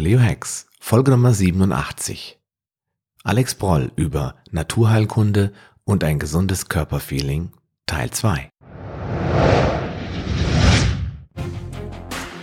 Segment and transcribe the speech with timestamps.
[0.00, 2.38] Paleo Hacks, Folge Nummer 87.
[3.22, 5.52] Alex Broll über Naturheilkunde
[5.84, 7.52] und ein gesundes Körperfeeling,
[7.84, 8.48] Teil 2.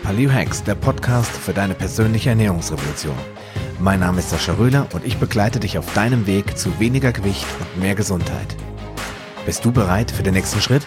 [0.04, 3.18] Paleo Hacks, der Podcast für deine persönliche Ernährungsrevolution.
[3.80, 7.48] Mein Name ist Sascha Röhler und ich begleite dich auf deinem Weg zu weniger Gewicht
[7.60, 8.56] und mehr Gesundheit.
[9.48, 10.86] Bist du bereit für den nächsten Schritt?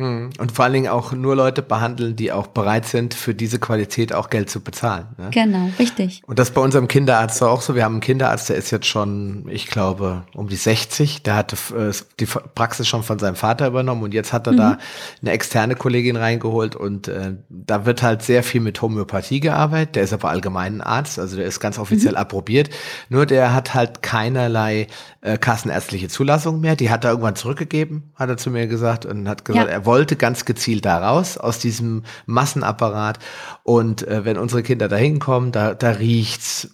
[0.00, 0.30] Hm.
[0.38, 4.14] Und vor allen Dingen auch nur Leute behandeln, die auch bereit sind, für diese Qualität
[4.14, 5.08] auch Geld zu bezahlen.
[5.18, 5.28] Ne?
[5.30, 6.22] Genau, richtig.
[6.26, 7.74] Und das bei unserem Kinderarzt auch so.
[7.74, 11.22] Wir haben einen Kinderarzt, der ist jetzt schon, ich glaube, um die 60.
[11.22, 14.56] Der hatte äh, die Praxis schon von seinem Vater übernommen und jetzt hat er mhm.
[14.56, 14.78] da
[15.20, 19.96] eine externe Kollegin reingeholt und äh, da wird halt sehr viel mit Homöopathie gearbeitet.
[19.96, 22.20] Der ist aber allgemeinen Arzt, also der ist ganz offiziell mhm.
[22.20, 22.70] approbiert.
[23.10, 24.86] Nur der hat halt keinerlei
[25.22, 26.76] äh, kassenärztliche Zulassung mehr.
[26.76, 29.72] Die hat er irgendwann zurückgegeben, hat er zu mir gesagt und hat gesagt, ja.
[29.72, 33.18] er wollte ganz gezielt da raus aus diesem Massenapparat.
[33.62, 36.70] Und äh, wenn unsere Kinder da hinkommen, da, da riecht's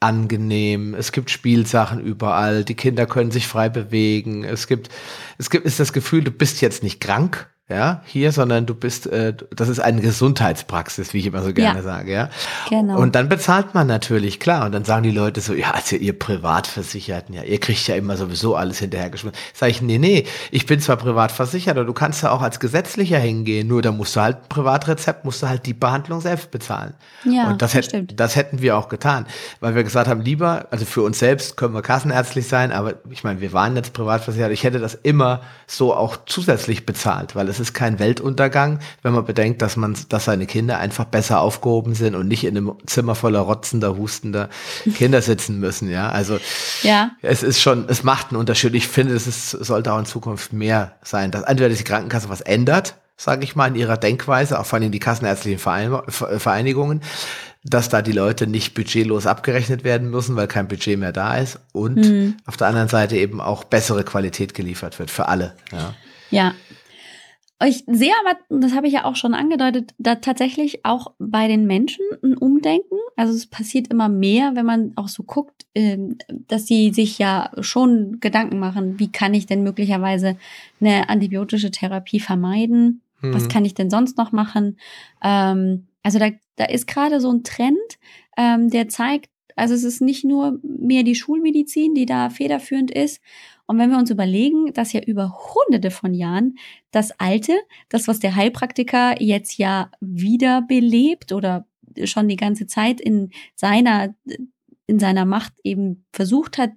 [0.00, 0.94] angenehm.
[0.94, 2.64] Es gibt Spielsachen überall.
[2.64, 4.44] Die Kinder können sich frei bewegen.
[4.44, 4.90] Es gibt,
[5.38, 9.06] es gibt, ist das Gefühl, du bist jetzt nicht krank, ja, hier, sondern du bist,
[9.06, 11.82] äh, das ist eine Gesundheitspraxis, wie ich immer so gerne ja.
[11.82, 12.28] sage, ja.
[12.68, 12.98] Genau.
[12.98, 14.66] Und dann bezahlt man natürlich, klar.
[14.66, 18.18] Und dann sagen die Leute so, ja, also ihr Privatversicherten, ja, ihr kriegt ja immer
[18.18, 19.38] sowieso alles hinterhergeschmissen.
[19.54, 22.60] Sag ich, nee, nee, ich bin zwar privat versichert, aber du kannst ja auch als
[22.60, 26.50] Gesetzlicher hingehen, nur da musst du halt ein Privatrezept, musst du halt die Behandlung selbst
[26.50, 26.92] bezahlen.
[27.24, 29.24] Ja, und das, das, hätt, das hätten wir auch getan,
[29.60, 33.24] weil wir gesagt haben, lieber, also für uns selbst können wir kassenärztlich sein, aber ich
[33.24, 37.53] meine, wir waren jetzt privatversichert, ich hätte das immer so auch zusätzlich bezahlt, weil es
[37.60, 42.14] ist kein Weltuntergang, wenn man bedenkt, dass man, dass seine Kinder einfach besser aufgehoben sind
[42.14, 44.48] und nicht in einem Zimmer voller rotzender, hustender
[44.94, 45.90] Kinder sitzen müssen.
[45.90, 46.38] Ja, also
[46.82, 47.12] ja.
[47.22, 48.74] es ist schon, es macht einen Unterschied.
[48.74, 52.40] Ich finde, es ist, sollte auch in Zukunft mehr sein, dass entweder die Krankenkasse was
[52.40, 57.02] ändert, sage ich mal, in ihrer Denkweise, auch vor allem die kassenärztlichen Vereinigungen,
[57.64, 61.58] dass da die Leute nicht budgetlos abgerechnet werden müssen, weil kein Budget mehr da ist
[61.72, 62.36] und mhm.
[62.44, 65.54] auf der anderen Seite eben auch bessere Qualität geliefert wird für alle.
[65.72, 65.94] Ja.
[66.30, 66.54] Ja,
[67.62, 71.66] ich sehe aber, das habe ich ja auch schon angedeutet, da tatsächlich auch bei den
[71.66, 72.96] Menschen ein Umdenken.
[73.16, 77.52] Also es passiert immer mehr, wenn man auch so guckt, ähm, dass sie sich ja
[77.60, 80.36] schon Gedanken machen, wie kann ich denn möglicherweise
[80.80, 83.02] eine antibiotische Therapie vermeiden?
[83.20, 83.34] Mhm.
[83.34, 84.78] Was kann ich denn sonst noch machen?
[85.22, 87.78] Ähm, also da, da ist gerade so ein Trend,
[88.36, 93.20] ähm, der zeigt, also es ist nicht nur mehr die Schulmedizin, die da federführend ist,
[93.66, 96.56] und wenn wir uns überlegen, dass ja über hunderte von Jahren
[96.90, 97.54] das Alte,
[97.88, 101.66] das, was der Heilpraktiker jetzt ja wiederbelebt oder
[102.04, 104.14] schon die ganze Zeit in seiner,
[104.86, 106.72] in seiner Macht eben versucht hat,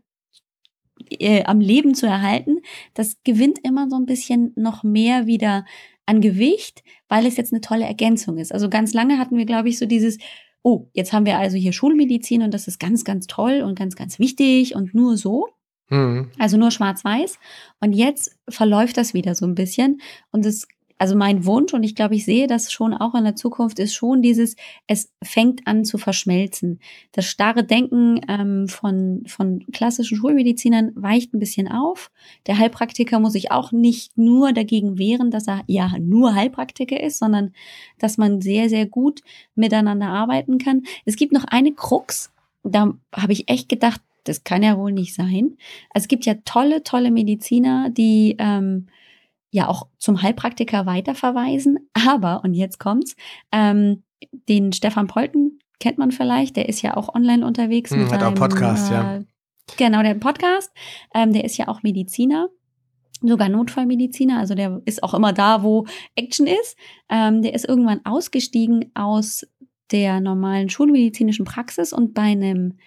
[1.09, 2.59] äh, am Leben zu erhalten,
[2.93, 5.65] das gewinnt immer so ein bisschen noch mehr wieder
[6.05, 8.53] an Gewicht, weil es jetzt eine tolle Ergänzung ist.
[8.53, 10.17] Also ganz lange hatten wir, glaube ich, so dieses,
[10.63, 13.95] oh, jetzt haben wir also hier Schulmedizin und das ist ganz, ganz toll und ganz,
[13.95, 15.47] ganz wichtig und nur so.
[15.89, 16.31] Mhm.
[16.37, 17.39] Also nur schwarz-weiß.
[17.79, 20.01] Und jetzt verläuft das wieder so ein bisschen.
[20.31, 20.67] Und es,
[20.97, 23.93] also mein Wunsch, und ich glaube, ich sehe das schon auch in der Zukunft, ist
[23.93, 24.55] schon dieses,
[24.87, 26.79] es fängt an zu verschmelzen.
[27.11, 32.11] Das starre Denken ähm, von, von klassischen Schulmedizinern weicht ein bisschen auf.
[32.47, 37.19] Der Heilpraktiker muss sich auch nicht nur dagegen wehren, dass er ja nur Heilpraktiker ist,
[37.19, 37.53] sondern
[37.99, 39.21] dass man sehr, sehr gut
[39.55, 40.83] miteinander arbeiten kann.
[41.05, 42.31] Es gibt noch eine Krux,
[42.63, 45.57] da habe ich echt gedacht, das kann ja wohl nicht sein.
[45.93, 48.87] Also es gibt ja tolle, tolle Mediziner, die ähm,
[49.51, 51.89] ja auch zum Heilpraktiker weiterverweisen.
[51.93, 53.15] Aber, und jetzt kommt's,
[53.51, 54.03] ähm,
[54.49, 57.91] den Stefan Polten kennt man vielleicht, der ist ja auch online unterwegs.
[57.91, 59.19] Hm, mit hat seinem, auch Podcast, äh, ja.
[59.77, 60.71] Genau, der Podcast.
[61.13, 62.49] Ähm, der ist ja auch Mediziner
[63.21, 66.77] sogar Notfallmediziner, also der ist auch immer da, wo Action ist.
[67.09, 69.47] Ähm, der ist irgendwann ausgestiegen aus
[69.91, 72.77] der normalen schulmedizinischen Praxis und bei einem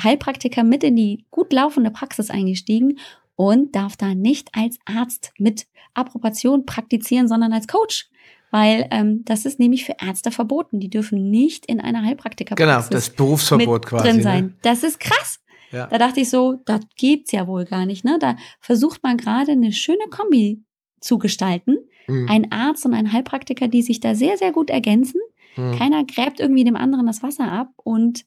[0.00, 2.98] Heilpraktiker mit in die gut laufende Praxis eingestiegen
[3.36, 8.08] und darf da nicht als Arzt mit Approbation praktizieren, sondern als Coach.
[8.50, 10.78] Weil ähm, das ist nämlich für Ärzte verboten.
[10.78, 14.44] Die dürfen nicht in einer Heilpraktikerpraxis genau, das Berufsverbot quasi, drin sein.
[14.44, 14.54] Ne?
[14.62, 15.40] Das ist krass.
[15.70, 15.86] Ja.
[15.86, 18.04] Da dachte ich so, das geht's ja wohl gar nicht.
[18.04, 18.18] Ne?
[18.20, 20.62] Da versucht man gerade eine schöne Kombi
[21.00, 21.78] zu gestalten.
[22.06, 22.28] Mhm.
[22.28, 25.20] Ein Arzt und ein Heilpraktiker, die sich da sehr, sehr gut ergänzen.
[25.56, 25.78] Mhm.
[25.78, 28.26] Keiner gräbt irgendwie dem anderen das Wasser ab und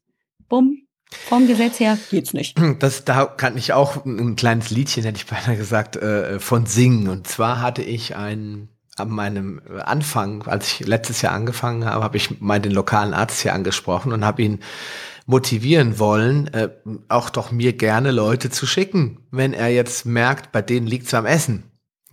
[0.49, 2.57] bumm, vom Gesetz her geht's nicht.
[2.79, 7.07] Das, da kann ich auch ein kleines Liedchen, hätte ich beinahe gesagt, äh, von singen.
[7.07, 12.17] Und zwar hatte ich einen an meinem Anfang, als ich letztes Jahr angefangen habe, habe
[12.17, 14.59] ich mal den lokalen Arzt hier angesprochen und habe ihn
[15.25, 16.69] motivieren wollen, äh,
[17.09, 21.25] auch doch mir gerne Leute zu schicken, wenn er jetzt merkt, bei denen liegt's am
[21.25, 21.63] Essen.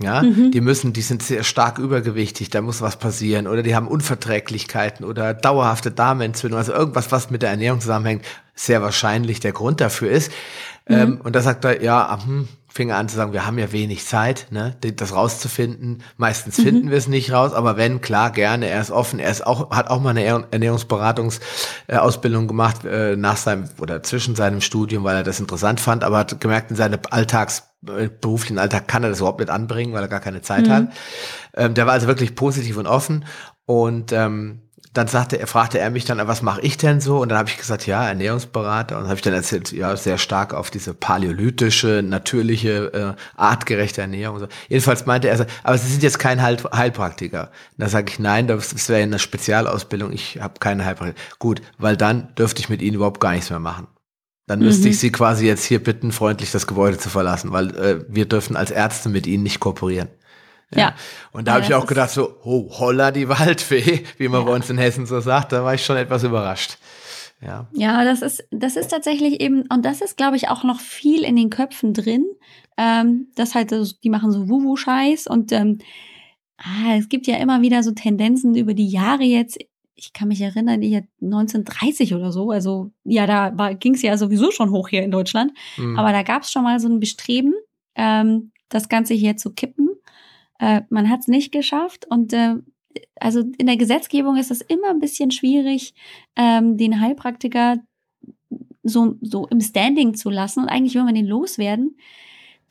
[0.03, 0.51] Ja, mhm.
[0.51, 5.05] die müssen, die sind sehr stark übergewichtig, da muss was passieren oder die haben Unverträglichkeiten
[5.05, 10.11] oder dauerhafte Darmentzündung, also irgendwas, was mit der Ernährung zusammenhängt, sehr wahrscheinlich der Grund dafür
[10.11, 10.31] ist.
[10.89, 10.95] Mhm.
[10.95, 13.73] Ähm, und da sagt er, ja, hm, fing er an zu sagen, wir haben ja
[13.73, 16.03] wenig Zeit, ne, das rauszufinden.
[16.17, 16.63] Meistens mhm.
[16.63, 18.69] finden wir es nicht raus, aber wenn, klar, gerne.
[18.69, 19.19] Er ist offen.
[19.19, 24.63] Er ist auch, hat auch mal eine Ernährungsberatungsausbildung gemacht äh, nach seinem oder zwischen seinem
[24.63, 28.89] Studium, weil er das interessant fand, aber hat gemerkt, in seinem Alltags äh, beruflichen Alltag
[28.89, 30.73] kann er das überhaupt nicht anbringen, weil er gar keine Zeit mhm.
[30.73, 30.89] hat.
[31.55, 33.25] Ähm, der war also wirklich positiv und offen
[33.67, 34.63] und ähm,
[34.93, 37.19] dann sagte er, fragte er mich dann, was mache ich denn so?
[37.19, 38.99] Und dann habe ich gesagt, ja, Ernährungsberater.
[38.99, 44.39] Und habe ich dann erzählt, ja, sehr stark auf diese paläolithische, natürliche, äh, artgerechte Ernährung.
[44.39, 44.49] So.
[44.69, 47.45] Jedenfalls meinte er, aber Sie sind jetzt kein Heil Heilpraktiker.
[47.45, 50.13] Und da sage ich, nein, das, das wäre eine Spezialausbildung.
[50.13, 51.21] Ich habe keine Heilpraktiker.
[51.39, 53.87] Gut, weil dann dürfte ich mit Ihnen überhaupt gar nichts mehr machen.
[54.47, 54.91] Dann müsste mhm.
[54.91, 58.57] ich Sie quasi jetzt hier bitten, freundlich das Gebäude zu verlassen, weil äh, wir dürfen
[58.57, 60.09] als Ärzte mit Ihnen nicht kooperieren.
[60.75, 60.79] Ja.
[60.79, 60.95] ja.
[61.33, 64.47] Und da ja, habe ich auch gedacht, so, oh, holla die Waldfee, wie man ja.
[64.47, 66.79] bei uns in Hessen so sagt, da war ich schon etwas überrascht.
[67.41, 67.67] Ja.
[67.73, 71.25] Ja, das ist, das ist tatsächlich eben, und das ist, glaube ich, auch noch viel
[71.25, 72.25] in den Köpfen drin.
[72.77, 73.73] Ähm, das halt,
[74.03, 75.79] die machen so Wuwu-Scheiß und ähm,
[76.57, 79.59] ah, es gibt ja immer wieder so Tendenzen über die Jahre jetzt.
[80.03, 84.51] Ich kann mich erinnern, die 1930 oder so, also ja, da ging es ja sowieso
[84.51, 85.99] schon hoch hier in Deutschland, mhm.
[85.99, 87.55] aber da gab es schon mal so ein Bestreben,
[87.95, 89.83] ähm, das Ganze hier zu kippen
[90.63, 92.55] äh, man hat es nicht geschafft und äh,
[93.19, 95.93] also in der Gesetzgebung ist es immer ein bisschen schwierig,
[96.37, 97.79] ähm, den Heilpraktiker
[98.85, 101.97] so, so im Standing zu lassen und eigentlich will man den loswerden.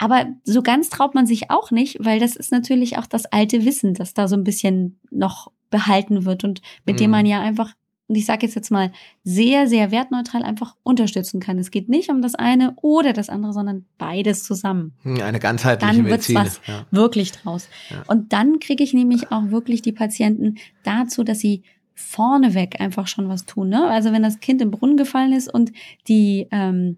[0.01, 3.65] Aber so ganz traut man sich auch nicht, weil das ist natürlich auch das alte
[3.65, 6.99] Wissen, das da so ein bisschen noch behalten wird und mit mhm.
[6.99, 7.75] dem man ja einfach
[8.07, 8.91] und ich sage jetzt jetzt mal
[9.23, 11.57] sehr, sehr wertneutral einfach unterstützen kann.
[11.57, 14.91] Es geht nicht um das eine oder das andere, sondern beides zusammen.
[15.03, 16.35] Hm, eine ganzheitliche dann Medizin.
[16.35, 16.85] Dann was ja.
[16.91, 17.69] wirklich draus.
[17.89, 18.03] Ja.
[18.07, 21.63] Und dann kriege ich nämlich auch wirklich die Patienten dazu, dass sie
[21.93, 23.69] vorneweg einfach schon was tun.
[23.69, 23.87] Ne?
[23.87, 25.71] Also wenn das Kind im Brunnen gefallen ist und
[26.09, 26.97] die ähm,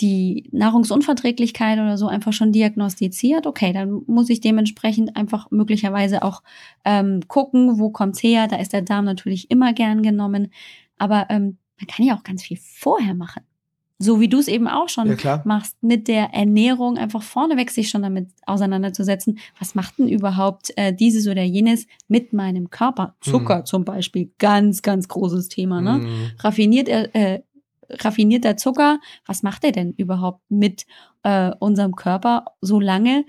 [0.00, 6.42] die Nahrungsunverträglichkeit oder so einfach schon diagnostiziert, okay, dann muss ich dementsprechend einfach möglicherweise auch
[6.84, 8.48] ähm, gucken, wo kommt's her.
[8.48, 10.52] Da ist der Darm natürlich immer gern genommen,
[10.98, 13.42] aber ähm, man kann ja auch ganz viel vorher machen.
[13.98, 17.88] So wie du es eben auch schon ja, machst, mit der Ernährung einfach vorneweg sich
[17.88, 19.38] schon damit auseinanderzusetzen.
[19.58, 23.14] Was macht denn überhaupt äh, dieses oder jenes mit meinem Körper?
[23.20, 23.66] Zucker mhm.
[23.66, 25.80] zum Beispiel, ganz, ganz großes Thema.
[25.80, 25.98] Ne?
[25.98, 26.30] Mhm.
[26.40, 27.42] Raffiniert, äh,
[27.88, 30.86] raffinierter Zucker, was macht er denn überhaupt mit
[31.22, 33.24] äh, unserem Körper so lange?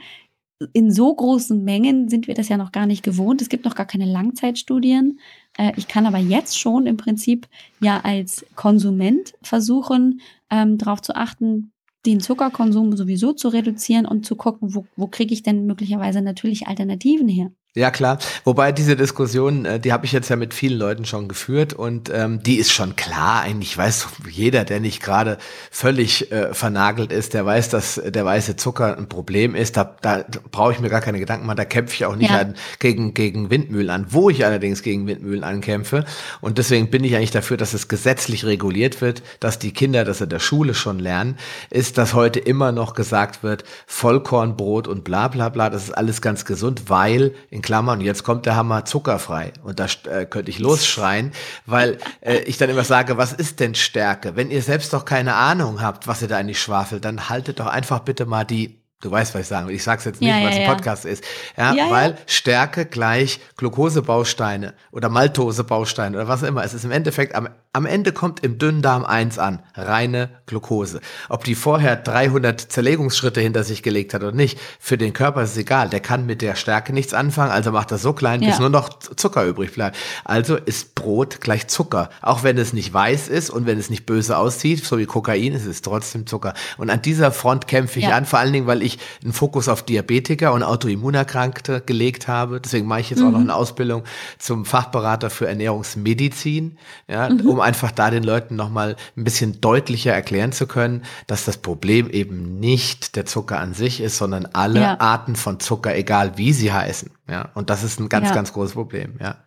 [0.72, 3.42] In so großen Mengen sind wir das ja noch gar nicht gewohnt.
[3.42, 5.20] Es gibt noch gar keine Langzeitstudien.
[5.58, 7.48] Äh, ich kann aber jetzt schon im Prinzip
[7.82, 11.72] ja als Konsument versuchen, ähm, darauf zu achten,
[12.06, 16.68] den Zuckerkonsum sowieso zu reduzieren und zu gucken, wo, wo kriege ich denn möglicherweise natürlich
[16.68, 17.52] Alternativen her.
[17.78, 18.20] Ja, klar.
[18.46, 22.10] Wobei diese Diskussion, äh, die habe ich jetzt ja mit vielen Leuten schon geführt und
[22.10, 23.42] ähm, die ist schon klar.
[23.42, 25.38] Eigentlich weiß jeder, der nicht gerade
[25.72, 29.76] völlig äh, vernagelt ist, der weiß, dass der weiße Zucker ein Problem ist.
[29.76, 31.58] Da, da brauche ich mir gar keine Gedanken machen.
[31.58, 32.40] Da kämpfe ich auch nicht ja.
[32.40, 34.06] an, gegen, gegen Windmühlen an.
[34.08, 36.06] Wo ich allerdings gegen Windmühlen ankämpfe
[36.40, 40.22] und deswegen bin ich eigentlich dafür, dass es gesetzlich reguliert wird, dass die Kinder das
[40.22, 41.38] in der Schule schon lernen,
[41.72, 46.22] ist, dass heute immer noch gesagt wird, Vollkornbrot und bla bla bla, das ist alles
[46.22, 49.52] ganz gesund, weil in Klammern, jetzt kommt der Hammer zuckerfrei.
[49.64, 51.32] Und da äh, könnte ich losschreien,
[51.66, 54.36] weil äh, ich dann immer sage, was ist denn Stärke?
[54.36, 57.66] Wenn ihr selbst doch keine Ahnung habt, was ihr da eigentlich schwafelt, dann haltet doch
[57.66, 59.76] einfach bitte mal die Du weißt, was ich sagen will.
[59.76, 61.24] Ich sage es jetzt nicht, ja, weil es ein Podcast ist.
[61.58, 66.64] Ja, ja, weil Stärke gleich Glukosebausteine oder Maltosebausteine oder was immer.
[66.64, 69.62] Es ist im Endeffekt, am, am Ende kommt im Dünndarm eins an.
[69.76, 71.02] Reine Glukose.
[71.28, 75.52] Ob die vorher 300 Zerlegungsschritte hinter sich gelegt hat oder nicht, für den Körper ist
[75.52, 75.90] es egal.
[75.90, 78.88] Der kann mit der Stärke nichts anfangen, also macht er so klein, bis nur noch
[79.00, 79.98] Zucker übrig bleibt.
[80.24, 82.10] Also ist Brot gleich Zucker.
[82.22, 85.52] Auch wenn es nicht weiß ist und wenn es nicht böse aussieht, so wie Kokain,
[85.52, 86.54] ist es trotzdem Zucker.
[86.78, 89.84] Und an dieser Front kämpfe ich an, vor allen Dingen, weil ich einen Fokus auf
[89.84, 92.62] Diabetiker und Autoimmunerkrankte gelegt habe.
[92.62, 93.28] Deswegen mache ich jetzt mhm.
[93.28, 93.50] auch noch mhm.
[93.50, 94.04] eine Ausbildung
[94.38, 96.78] zum Fachberater für Ernährungsmedizin,
[97.08, 97.48] ja, mhm.
[97.48, 102.10] um einfach da den Leuten nochmal ein bisschen deutlicher erklären zu können, dass das Problem
[102.10, 105.00] eben nicht der Zucker an sich ist, sondern alle ja.
[105.00, 107.12] Arten von Zucker, egal wie sie heißen.
[107.28, 108.36] Ja, und das ist ein ganz, ja.
[108.36, 109.38] ganz großes Problem, ja.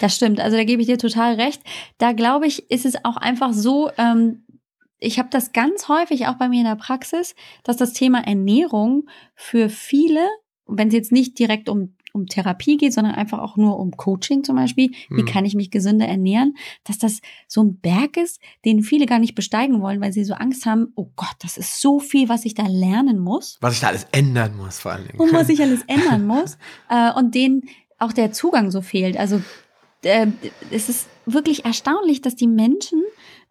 [0.00, 0.40] Das stimmt.
[0.40, 1.60] Also da gebe ich dir total recht.
[1.98, 4.44] Da glaube ich, ist es auch einfach so, ähm,
[5.00, 9.08] ich habe das ganz häufig auch bei mir in der Praxis, dass das Thema Ernährung
[9.34, 10.26] für viele,
[10.66, 14.42] wenn es jetzt nicht direkt um um Therapie geht, sondern einfach auch nur um Coaching
[14.42, 14.90] zum Beispiel.
[15.10, 15.26] Wie Hm.
[15.26, 16.56] kann ich mich gesünder ernähren?
[16.84, 20.34] Dass das so ein Berg ist, den viele gar nicht besteigen wollen, weil sie so
[20.34, 23.80] Angst haben, oh Gott, das ist so viel, was ich da lernen muss Was ich
[23.80, 25.20] da alles ändern muss, vor allen Dingen.
[25.20, 26.56] und was ich alles ändern muss
[26.88, 29.16] äh, und denen auch der Zugang so fehlt.
[29.16, 29.42] Also
[30.02, 30.28] äh,
[30.70, 33.02] es ist wirklich erstaunlich, dass die Menschen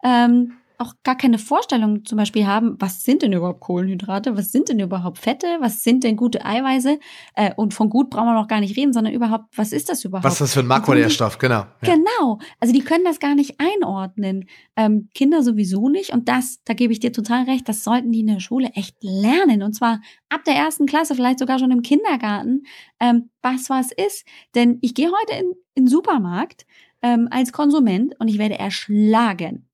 [0.02, 4.68] ähm, auch gar keine Vorstellung zum Beispiel haben, was sind denn überhaupt Kohlenhydrate, was sind
[4.68, 6.98] denn überhaupt Fette, was sind denn gute Eiweiße
[7.34, 10.04] äh, und von gut brauchen wir noch gar nicht reden, sondern überhaupt, was ist das
[10.04, 10.24] überhaupt?
[10.24, 11.64] Was ist das für ein Makronährstoff, genau.
[11.82, 14.44] sich- Genau, also die können das gar nicht einordnen.
[14.76, 18.20] Ähm, Kinder sowieso nicht und das, da gebe ich dir total recht, das sollten die
[18.20, 21.82] in der Schule echt lernen und zwar ab der ersten Klasse, vielleicht sogar schon im
[21.82, 22.62] Kindergarten,
[23.00, 24.24] ähm, was was ist.
[24.54, 26.66] Denn ich gehe heute in, in den Supermarkt
[27.02, 29.64] ähm, als Konsument und ich werde erschlagen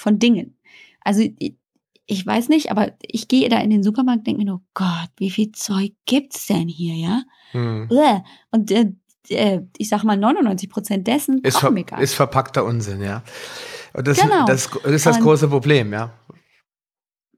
[0.00, 0.56] von Dingen.
[1.00, 1.22] Also
[2.06, 5.10] ich, weiß nicht, aber ich gehe da in den Supermarkt und denke mir nur, Gott,
[5.16, 7.22] wie viel Zeug gibt's denn hier, ja?
[7.52, 7.88] Hm.
[8.50, 8.92] Und äh,
[9.28, 13.22] äh, ich sag mal, 99 Prozent dessen Ist, ver gar ist verpackter Unsinn, ja.
[13.94, 14.44] Und das, Genau.
[14.46, 16.12] das ist das Und- große Problem, ja.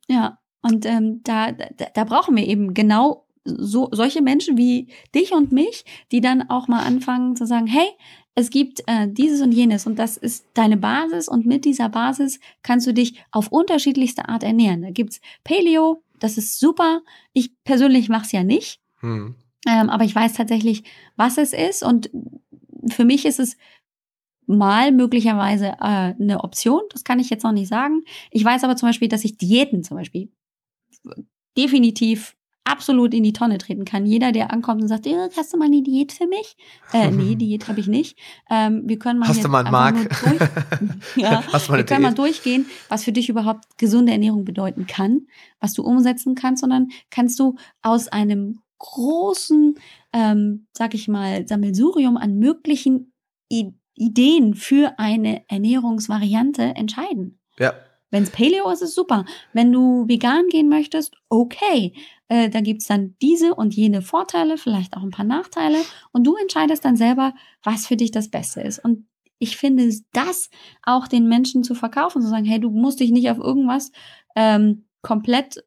[0.08, 5.32] Ja, und ähm, da, da, da brauchen wir eben genau so solche Menschen wie dich
[5.32, 7.88] und mich, die dann auch mal anfangen zu sagen, hey,
[8.34, 12.38] es gibt äh, dieses und jenes und das ist deine Basis und mit dieser Basis
[12.62, 14.82] kannst du dich auf unterschiedlichste Art ernähren.
[14.82, 17.02] Da gibt's Paleo, das ist super.
[17.32, 19.34] Ich persönlich mache es ja nicht, Hm.
[19.66, 20.84] ähm, aber ich weiß tatsächlich,
[21.16, 22.10] was es ist und
[22.88, 23.56] für mich ist es
[24.46, 26.82] mal möglicherweise äh, eine Option.
[26.90, 28.02] Das kann ich jetzt noch nicht sagen.
[28.30, 30.30] Ich weiß aber zum Beispiel, dass ich Diäten zum Beispiel
[31.56, 34.06] definitiv absolut in die Tonne treten kann.
[34.06, 36.56] Jeder, der ankommt und sagt, "Ja, hast du mal eine Diät für mich?
[36.92, 38.18] Äh, nee, Diät habe ich nicht.
[38.50, 39.96] Ähm, wir können mal Hast du mal einen Mark?
[41.16, 42.18] ja, Hast du mal wir eine können mal Diät?
[42.18, 45.26] durchgehen, was für dich überhaupt gesunde Ernährung bedeuten kann,
[45.60, 49.74] was du umsetzen kannst, sondern kannst du aus einem großen,
[50.12, 53.12] ähm, sag ich mal, Sammelsurium an möglichen
[53.52, 57.38] I Ideen für eine Ernährungsvariante entscheiden.
[57.58, 57.74] Ja.
[58.10, 59.24] Wenn es Paleo ist, ist super.
[59.52, 61.94] Wenn du vegan gehen möchtest, okay.
[62.28, 65.78] Äh, da gibt's dann diese und jene Vorteile, vielleicht auch ein paar Nachteile.
[66.12, 68.78] Und du entscheidest dann selber, was für dich das Beste ist.
[68.78, 69.06] Und
[69.38, 70.50] ich finde das
[70.82, 73.90] auch den Menschen zu verkaufen, zu sagen, hey, du musst dich nicht auf irgendwas
[74.36, 75.64] ähm, komplett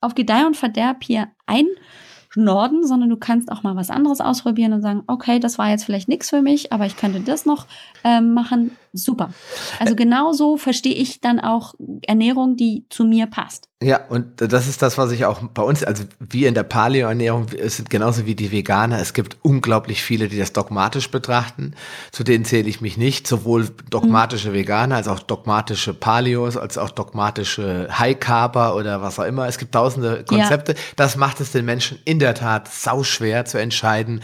[0.00, 4.82] auf Gedeih und Verderb hier einschnorden, sondern du kannst auch mal was anderes ausprobieren und
[4.82, 7.66] sagen, okay, das war jetzt vielleicht nichts für mich, aber ich könnte das noch
[8.04, 8.76] ähm, machen.
[8.96, 9.34] Super.
[9.80, 13.68] Also genauso verstehe ich dann auch Ernährung, die zu mir passt.
[13.82, 17.48] Ja, und das ist das, was ich auch bei uns, also wir in der Paleo-Ernährung,
[17.58, 19.00] es sind genauso wie die Veganer.
[19.00, 21.74] Es gibt unglaublich viele, die das dogmatisch betrachten.
[22.12, 23.26] Zu denen zähle ich mich nicht.
[23.26, 29.48] Sowohl dogmatische Veganer als auch dogmatische Paleos, als auch dogmatische High-Carber oder was auch immer.
[29.48, 30.76] Es gibt tausende Konzepte.
[30.94, 34.20] Das macht es den Menschen in der Tat sauschwer zu entscheiden,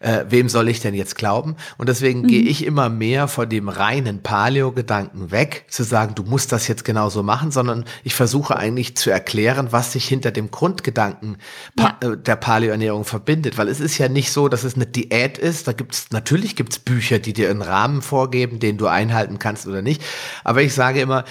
[0.00, 1.56] äh, wem soll ich denn jetzt glauben?
[1.76, 6.52] Und deswegen gehe ich immer mehr von dem reinen Paleo-Gedanken weg, zu sagen, du musst
[6.52, 11.36] das jetzt genauso machen, sondern ich versuche eigentlich zu erklären, was sich hinter dem Grundgedanken
[11.76, 13.58] pa äh, der Paleo-Ernährung verbindet.
[13.58, 15.68] Weil es ist ja nicht so, dass es eine Diät ist.
[15.68, 19.82] Da gibt's natürlich gibt's Bücher, die dir einen Rahmen vorgeben, den du einhalten kannst oder
[19.82, 20.02] nicht.
[20.44, 21.24] Aber ich sage immer,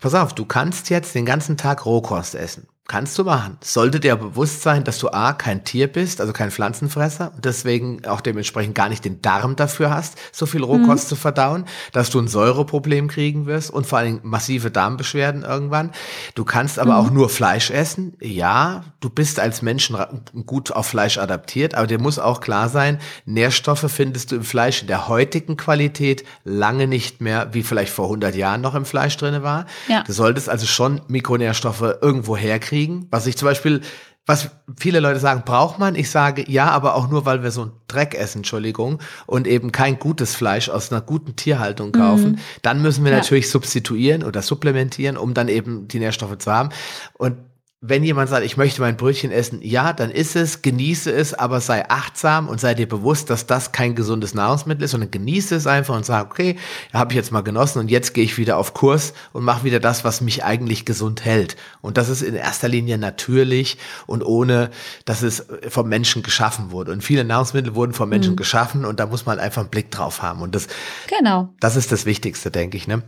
[0.00, 2.68] pass auf, du kannst jetzt den ganzen Tag Rohkost essen.
[2.86, 3.56] Kannst du machen.
[3.62, 8.04] Sollte dir bewusst sein, dass du A, kein Tier bist, also kein Pflanzenfresser und deswegen
[8.04, 12.18] auch dementsprechend gar nicht den Darm dafür hast, so viel Rohkost zu verdauen, dass du
[12.20, 15.92] ein Säureproblem kriegen wirst und vor allem massive Darmbeschwerden irgendwann.
[16.34, 18.18] Du kannst aber auch nur Fleisch essen.
[18.20, 20.10] Ja, du bist als Mensch ra-
[20.44, 24.82] gut auf Fleisch adaptiert, aber dir muss auch klar sein, Nährstoffe findest du im Fleisch
[24.82, 29.16] in der heutigen Qualität lange nicht mehr, wie vielleicht vor 100 Jahren noch im Fleisch
[29.16, 29.64] drinne war.
[29.88, 30.02] Ja.
[30.02, 32.73] Du solltest also schon Mikronährstoffe irgendwo herkriegen.
[33.10, 33.80] Was ich zum Beispiel,
[34.26, 35.94] was viele Leute sagen, braucht man?
[35.94, 39.70] Ich sage ja, aber auch nur, weil wir so einen Dreck essen, Entschuldigung, und eben
[39.70, 42.38] kein gutes Fleisch aus einer guten Tierhaltung kaufen.
[42.62, 43.18] Dann müssen wir Ja.
[43.18, 46.70] natürlich substituieren oder supplementieren, um dann eben die Nährstoffe zu haben.
[47.18, 47.36] Und
[47.86, 51.60] wenn jemand sagt, ich möchte mein Brötchen essen, ja, dann ist es, genieße es, aber
[51.60, 55.66] sei achtsam und sei dir bewusst, dass das kein gesundes Nahrungsmittel ist, sondern genieße es
[55.66, 56.56] einfach und sag, okay,
[56.94, 59.80] habe ich jetzt mal genossen und jetzt gehe ich wieder auf Kurs und mache wieder
[59.80, 61.56] das, was mich eigentlich gesund hält.
[61.82, 63.76] Und das ist in erster Linie natürlich
[64.06, 64.70] und ohne,
[65.04, 66.90] dass es vom Menschen geschaffen wurde.
[66.90, 70.22] Und viele Nahrungsmittel wurden vom Menschen geschaffen und da muss man einfach einen Blick drauf
[70.22, 70.40] haben.
[70.40, 70.68] Und das,
[71.18, 71.50] Genau.
[71.60, 72.88] das ist das Wichtigste, denke ich.
[72.88, 73.02] Ne?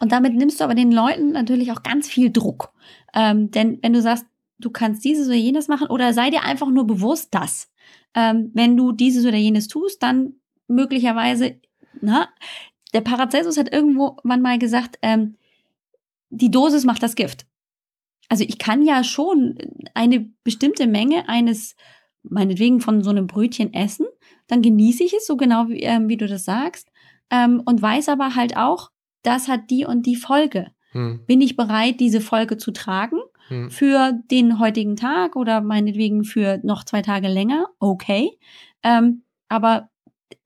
[0.00, 2.72] Und damit nimmst du aber den Leuten natürlich auch ganz viel Druck.
[3.14, 4.26] Ähm, denn wenn du sagst,
[4.58, 7.70] du kannst dieses oder jenes machen, oder sei dir einfach nur bewusst, dass,
[8.14, 10.34] ähm, wenn du dieses oder jenes tust, dann
[10.68, 11.60] möglicherweise,
[12.00, 12.28] na,
[12.92, 15.36] der Paracelsus hat irgendwann mal gesagt, ähm,
[16.30, 17.46] die Dosis macht das Gift.
[18.28, 19.58] Also ich kann ja schon
[19.94, 21.76] eine bestimmte Menge eines
[22.28, 24.06] meinetwegen von so einem Brötchen essen,
[24.48, 26.90] dann genieße ich es, so genau wie, ähm, wie du das sagst,
[27.30, 28.90] ähm, und weiß aber halt auch,
[29.26, 30.68] das hat die und die Folge.
[30.92, 31.20] Hm.
[31.26, 33.18] Bin ich bereit, diese Folge zu tragen
[33.48, 33.70] hm.
[33.70, 37.66] für den heutigen Tag oder meinetwegen für noch zwei Tage länger?
[37.78, 38.30] Okay.
[38.82, 39.90] Ähm, aber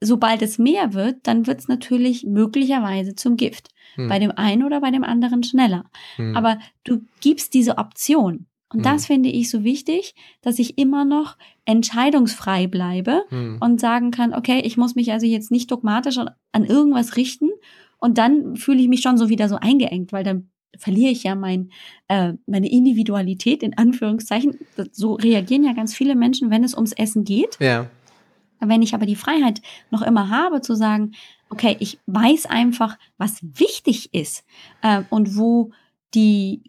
[0.01, 3.69] sobald es mehr wird, dann wird es natürlich möglicherweise zum Gift.
[3.95, 4.09] Hm.
[4.09, 5.85] Bei dem einen oder bei dem anderen schneller.
[6.17, 6.37] Hm.
[6.37, 8.47] Aber du gibst diese Option.
[8.73, 9.15] Und das hm.
[9.15, 13.59] finde ich so wichtig, dass ich immer noch entscheidungsfrei bleibe hm.
[13.61, 17.51] und sagen kann, okay, ich muss mich also jetzt nicht dogmatisch an irgendwas richten.
[18.01, 21.35] Und dann fühle ich mich schon so wieder so eingeengt, weil dann verliere ich ja
[21.35, 21.71] mein,
[22.09, 24.59] äh, meine Individualität in Anführungszeichen.
[24.93, 27.59] So reagieren ja ganz viele Menschen, wenn es ums Essen geht.
[27.61, 27.89] Ja.
[28.61, 31.13] Wenn ich aber die Freiheit noch immer habe zu sagen,
[31.49, 34.45] okay, ich weiß einfach, was wichtig ist
[34.83, 35.73] äh, und wo
[36.15, 36.63] die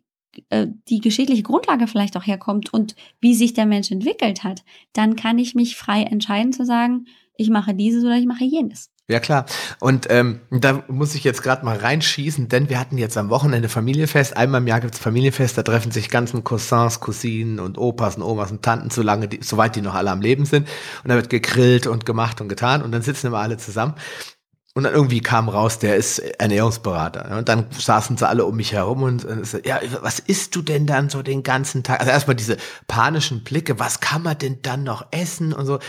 [0.50, 5.16] äh, die geschichtliche Grundlage vielleicht auch herkommt und wie sich der Mensch entwickelt hat, dann
[5.16, 8.92] kann ich mich frei entscheiden zu sagen, ich mache dieses oder ich mache jenes.
[9.12, 9.46] Ja klar.
[9.82, 13.68] Und ähm, da muss ich jetzt gerade mal reinschießen, denn wir hatten jetzt am Wochenende
[13.68, 14.38] Familienfest.
[14.38, 18.24] Einmal im Jahr gibt es Familienfest, da treffen sich ganzen Cousins, Cousinen und Opas und
[18.24, 20.66] Omas und Tanten, solange die, soweit die noch alle am Leben sind.
[21.04, 23.96] Und da wird gegrillt und gemacht und getan und dann sitzen immer alle zusammen.
[24.74, 27.38] Und dann irgendwie kam raus, der ist Ernährungsberater.
[27.38, 30.88] Und dann saßen sie alle um mich herum und, und ja, was isst du denn
[30.88, 32.00] dann so den ganzen Tag?
[32.00, 32.56] Also erstmal diese
[32.88, 35.80] panischen Blicke, was kann man denn dann noch essen und so,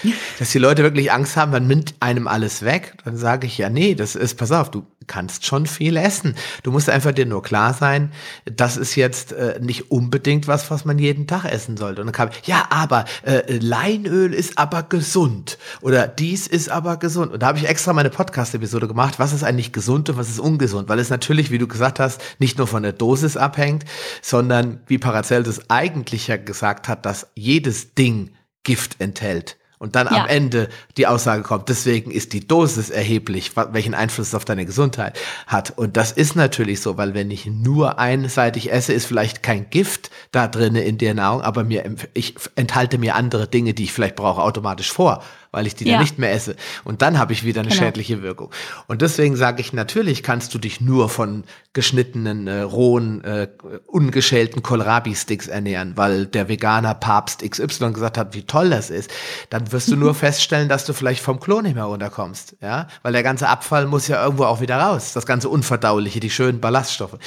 [0.41, 2.97] dass die Leute wirklich Angst haben, man nimmt einem alles weg.
[3.05, 6.35] Dann sage ich ja, nee, das ist, pass auf, du kannst schon viel essen.
[6.63, 8.13] Du musst einfach dir nur klar sein,
[8.45, 12.01] das ist jetzt äh, nicht unbedingt was, was man jeden Tag essen sollte.
[12.01, 17.33] Und dann kam, ja, aber äh, Leinöl ist aber gesund oder dies ist aber gesund.
[17.33, 20.41] Und da habe ich extra meine Podcast-Episode gemacht, was ist eigentlich gesund und was ist
[20.41, 23.85] ungesund, weil es natürlich, wie du gesagt hast, nicht nur von der Dosis abhängt,
[24.21, 28.31] sondern wie Paracelsus eigentlich ja gesagt hat, dass jedes Ding
[28.65, 30.23] Gift enthält und dann ja.
[30.23, 34.65] am Ende die Aussage kommt, deswegen ist die Dosis erheblich, welchen Einfluss es auf deine
[34.65, 35.77] Gesundheit hat.
[35.77, 40.13] Und das ist natürlich so, weil wenn ich nur einseitig esse, ist vielleicht kein Gift
[40.31, 44.15] da drinne in der Nahrung, aber mir, ich enthalte mir andere Dinge, die ich vielleicht
[44.15, 45.93] brauche, automatisch vor weil ich die ja.
[45.93, 46.57] dann nicht mehr esse.
[46.83, 47.83] Und dann habe ich wieder eine genau.
[47.83, 48.51] schädliche Wirkung.
[48.89, 51.45] Und deswegen sage ich, natürlich kannst du dich nur von
[51.75, 53.49] geschnittenen, äh, rohen, äh,
[53.87, 59.11] ungeschälten Kohlrabi-Sticks ernähren, weil der Veganer Papst XY gesagt hat, wie toll das ist.
[59.51, 62.57] Dann wirst du nur feststellen, dass du vielleicht vom Klo nicht mehr runterkommst.
[62.61, 65.13] Ja, weil der ganze Abfall muss ja irgendwo auch wieder raus.
[65.13, 67.19] Das ganze Unverdauliche, die schönen Ballaststoffe.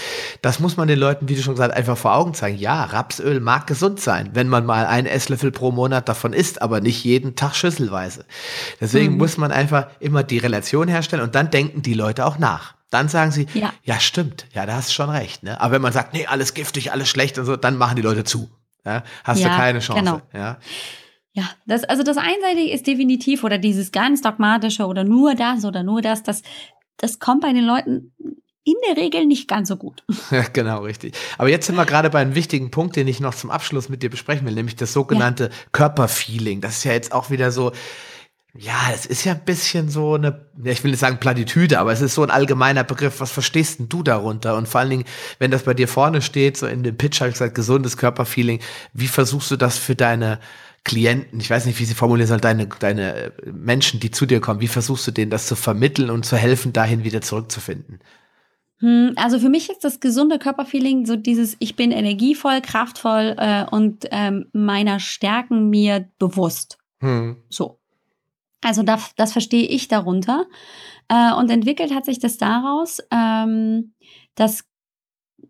[0.41, 2.57] Das muss man den Leuten, wie du schon gesagt hast, einfach vor Augen zeigen.
[2.57, 6.81] Ja, Rapsöl mag gesund sein, wenn man mal einen Esslöffel pro Monat davon isst, aber
[6.81, 8.14] nicht jeden Tag schüsselweise.
[8.15, 8.25] Weise.
[8.79, 9.17] Deswegen mhm.
[9.17, 12.75] muss man einfach immer die Relation herstellen und dann denken die Leute auch nach.
[12.89, 15.43] Dann sagen sie, ja, ja stimmt, ja, da hast du schon recht.
[15.43, 15.59] Ne?
[15.59, 18.23] Aber wenn man sagt, nee, alles giftig, alles schlecht und so, dann machen die Leute
[18.23, 18.49] zu.
[18.85, 19.03] Ja?
[19.23, 20.03] Hast ja, du keine Chance.
[20.03, 20.21] Genau.
[20.33, 20.57] Ja.
[21.33, 25.83] Ja, das, also das Einseitige ist definitiv oder dieses ganz dogmatische oder nur das oder
[25.83, 26.43] nur das, das,
[26.95, 28.13] das kommt bei den Leuten
[28.65, 30.03] in der Regel nicht ganz so gut.
[30.31, 31.15] Ja, genau, richtig.
[31.37, 34.01] Aber jetzt sind wir gerade bei einem wichtigen Punkt, den ich noch zum Abschluss mit
[34.01, 35.49] dir besprechen will, nämlich das sogenannte ja.
[35.71, 36.61] Körperfeeling.
[36.61, 37.71] Das ist ja jetzt auch wieder so,
[38.57, 42.01] ja, es ist ja ein bisschen so eine, ich will nicht sagen Platitüde, aber es
[42.01, 43.19] ist so ein allgemeiner Begriff.
[43.19, 44.55] Was verstehst denn du darunter?
[44.55, 45.05] Und vor allen Dingen,
[45.39, 48.61] wenn das bei dir vorne steht, so in dem Pitch habe ich gesagt, gesundes Körperfeeling,
[48.93, 50.39] wie versuchst du das für deine
[50.85, 54.61] Klienten, ich weiß nicht, wie sie formulieren soll, deine, deine Menschen, die zu dir kommen,
[54.61, 57.99] wie versuchst du denen das zu vermitteln und zu helfen, dahin wieder zurückzufinden?
[58.79, 63.65] Hm, also für mich ist das gesunde Körperfeeling so dieses, ich bin energievoll, kraftvoll äh,
[63.69, 66.77] und ähm, meiner Stärken mir bewusst.
[66.99, 67.37] Hm.
[67.49, 67.79] So.
[68.61, 70.45] Also das, das verstehe ich darunter.
[71.07, 73.93] Äh, und entwickelt hat sich das daraus, ähm,
[74.33, 74.65] dass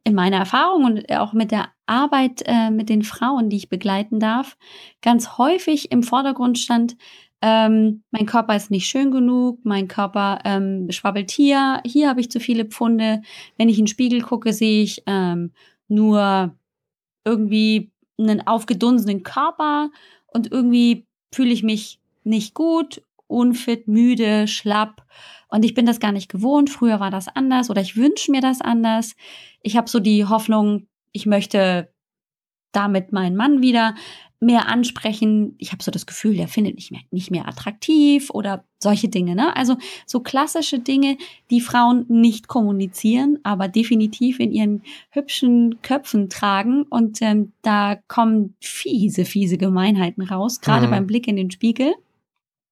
[0.04, 4.20] in meiner Erfahrung und auch mit der Arbeit äh, mit den Frauen, die ich begleiten
[4.20, 4.58] darf,
[5.02, 6.96] ganz häufig im Vordergrund stand,
[7.42, 12.32] ähm, mein Körper ist nicht schön genug, mein Körper ähm, schwabbelt hier, hier habe ich
[12.32, 13.22] zu viele Pfunde.
[13.58, 15.52] Wenn ich in den Spiegel gucke, sehe ich ähm,
[15.88, 16.56] nur
[17.26, 19.90] irgendwie einen aufgedunsenen Körper
[20.28, 25.06] und irgendwie fühle ich mich nicht gut, unfit, müde, schlapp.
[25.50, 26.70] Und ich bin das gar nicht gewohnt.
[26.70, 29.16] Früher war das anders oder ich wünsche mir das anders.
[29.62, 31.92] Ich habe so die Hoffnung, ich möchte
[32.72, 33.96] damit meinen Mann wieder
[34.46, 35.56] mehr ansprechen.
[35.58, 39.36] Ich habe so das Gefühl, der findet nicht mehr, nicht mehr attraktiv oder solche Dinge.
[39.36, 39.56] Ne?
[39.56, 41.18] Also so klassische Dinge,
[41.50, 46.84] die Frauen nicht kommunizieren, aber definitiv in ihren hübschen Köpfen tragen.
[46.84, 50.92] Und ähm, da kommen fiese, fiese Gemeinheiten raus, gerade mhm.
[50.92, 51.94] beim Blick in den Spiegel.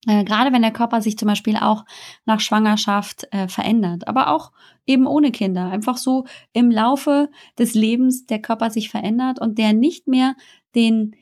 [0.06, 1.86] Äh, gerade wenn der Körper sich zum Beispiel auch
[2.26, 4.52] nach Schwangerschaft äh, verändert, aber auch
[4.86, 5.70] eben ohne Kinder.
[5.70, 10.36] Einfach so im Laufe des Lebens der Körper sich verändert und der nicht mehr
[10.76, 11.16] den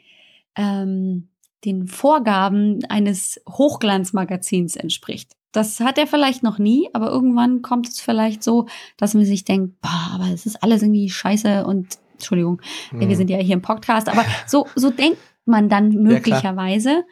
[0.55, 1.29] ähm,
[1.65, 5.33] den Vorgaben eines Hochglanzmagazins entspricht.
[5.51, 9.43] Das hat er vielleicht noch nie, aber irgendwann kommt es vielleicht so, dass man sich
[9.43, 12.61] denkt, boah, aber es ist alles irgendwie scheiße und Entschuldigung,
[12.91, 13.09] mhm.
[13.09, 17.03] wir sind ja hier im Podcast, aber so, so denkt man dann möglicherweise.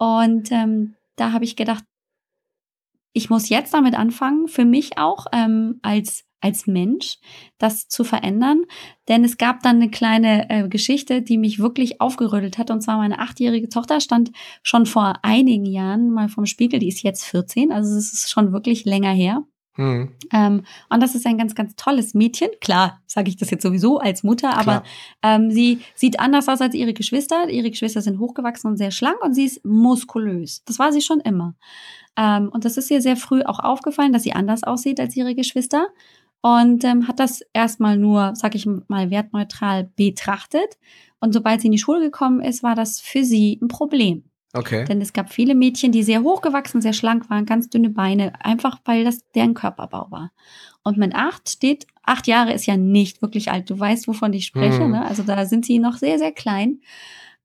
[0.00, 1.84] Ja, und ähm, da habe ich gedacht,
[3.12, 7.18] ich muss jetzt damit anfangen, für mich auch ähm, als als Mensch,
[7.58, 8.62] das zu verändern.
[9.08, 12.70] Denn es gab dann eine kleine äh, Geschichte, die mich wirklich aufgerüttelt hat.
[12.70, 16.78] Und zwar meine achtjährige Tochter stand schon vor einigen Jahren mal vom Spiegel.
[16.78, 19.44] Die ist jetzt 14, also es ist schon wirklich länger her.
[19.78, 20.10] Mhm.
[20.32, 22.48] Ähm, und das ist ein ganz, ganz tolles Mädchen.
[22.60, 24.82] Klar, sage ich das jetzt sowieso als Mutter, aber
[25.22, 27.48] ähm, sie sieht anders aus als ihre Geschwister.
[27.48, 30.64] Ihre Geschwister sind hochgewachsen und sehr schlank und sie ist muskulös.
[30.64, 31.54] Das war sie schon immer.
[32.16, 35.36] Ähm, und das ist ihr sehr früh auch aufgefallen, dass sie anders aussieht als ihre
[35.36, 35.86] Geschwister
[36.40, 40.78] und ähm, hat das erstmal nur, sag ich mal, wertneutral betrachtet.
[41.20, 44.24] Und sobald sie in die Schule gekommen ist, war das für sie ein Problem.
[44.54, 44.84] Okay.
[44.86, 48.78] Denn es gab viele Mädchen, die sehr hochgewachsen, sehr schlank waren, ganz dünne Beine, einfach
[48.84, 50.32] weil das deren Körperbau war.
[50.82, 53.68] Und mit acht steht, acht Jahre ist ja nicht wirklich alt.
[53.68, 54.92] Du weißt, wovon ich spreche, hm.
[54.92, 55.04] ne?
[55.04, 56.80] Also da sind sie noch sehr, sehr klein.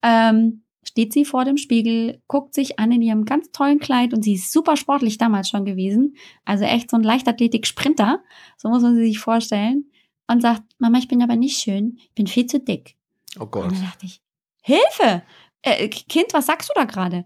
[0.01, 4.23] Ähm, steht sie vor dem Spiegel, guckt sich an in ihrem ganz tollen Kleid und
[4.23, 6.15] sie ist super sportlich damals schon gewesen.
[6.45, 8.21] Also echt so ein Leichtathletik-Sprinter.
[8.57, 9.85] So muss man sie sich vorstellen.
[10.27, 11.97] Und sagt, Mama, ich bin aber nicht schön.
[11.97, 12.95] Ich bin viel zu dick.
[13.39, 13.65] Oh Gott.
[13.65, 14.21] Und dann dachte ich,
[14.61, 15.23] Hilfe!
[15.61, 17.25] Äh, kind, was sagst du da gerade?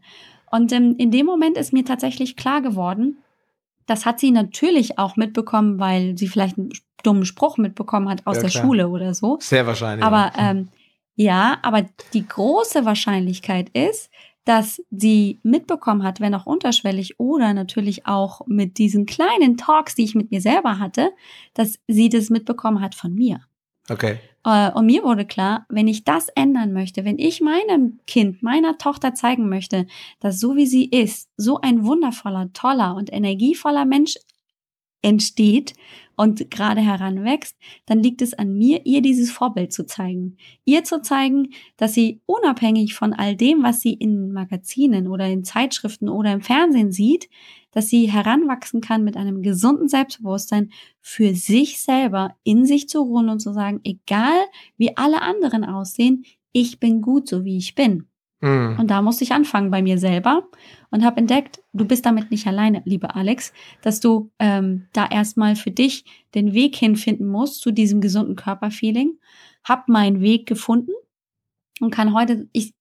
[0.51, 3.17] Und ähm, in dem Moment ist mir tatsächlich klar geworden,
[3.85, 6.71] das hat sie natürlich auch mitbekommen, weil sie vielleicht einen
[7.03, 8.49] dummen Spruch mitbekommen hat aus ja, der.
[8.49, 9.37] Schule oder so.
[9.39, 10.05] Sehr wahrscheinlich.
[10.05, 10.69] Aber ähm,
[11.17, 14.11] ja, aber die große Wahrscheinlichkeit ist,
[14.45, 20.03] dass sie mitbekommen hat, wenn auch unterschwellig oder natürlich auch mit diesen kleinen Talks, die
[20.03, 21.11] ich mit mir selber hatte,
[21.55, 23.41] dass sie das mitbekommen hat von mir.
[23.89, 24.19] Okay.
[24.45, 28.77] Äh, und mir wurde klar, wenn ich das ändern möchte, wenn ich meinem Kind, meiner
[28.77, 29.87] Tochter zeigen möchte,
[30.19, 34.17] dass so wie sie ist, so ein wundervoller, toller und energievoller Mensch
[35.01, 35.73] entsteht
[36.17, 40.35] und gerade heranwächst, dann liegt es an mir, ihr dieses Vorbild zu zeigen.
[40.65, 45.45] Ihr zu zeigen, dass sie unabhängig von all dem, was sie in Magazinen oder in
[45.45, 47.29] Zeitschriften oder im Fernsehen sieht,
[47.71, 53.29] dass sie heranwachsen kann mit einem gesunden Selbstbewusstsein für sich selber in sich zu ruhen
[53.29, 54.43] und zu sagen, egal
[54.75, 58.07] wie alle anderen aussehen, ich bin gut so wie ich bin.
[58.41, 58.77] Mhm.
[58.79, 60.47] Und da musste ich anfangen bei mir selber
[60.91, 65.55] und habe entdeckt, du bist damit nicht alleine, liebe Alex, dass du ähm, da erstmal
[65.55, 69.17] für dich den Weg hinfinden musst zu diesem gesunden Körperfeeling.
[69.63, 70.91] Hab meinen Weg gefunden
[71.79, 72.73] und kann heute, ich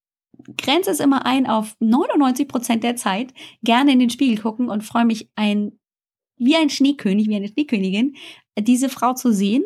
[0.59, 4.85] grenze es immer ein auf 99 Prozent der Zeit, gerne in den Spiegel gucken und
[4.85, 5.73] freue mich ein,
[6.37, 8.15] wie ein Schneekönig, wie eine Schneekönigin,
[8.59, 9.65] diese Frau zu sehen.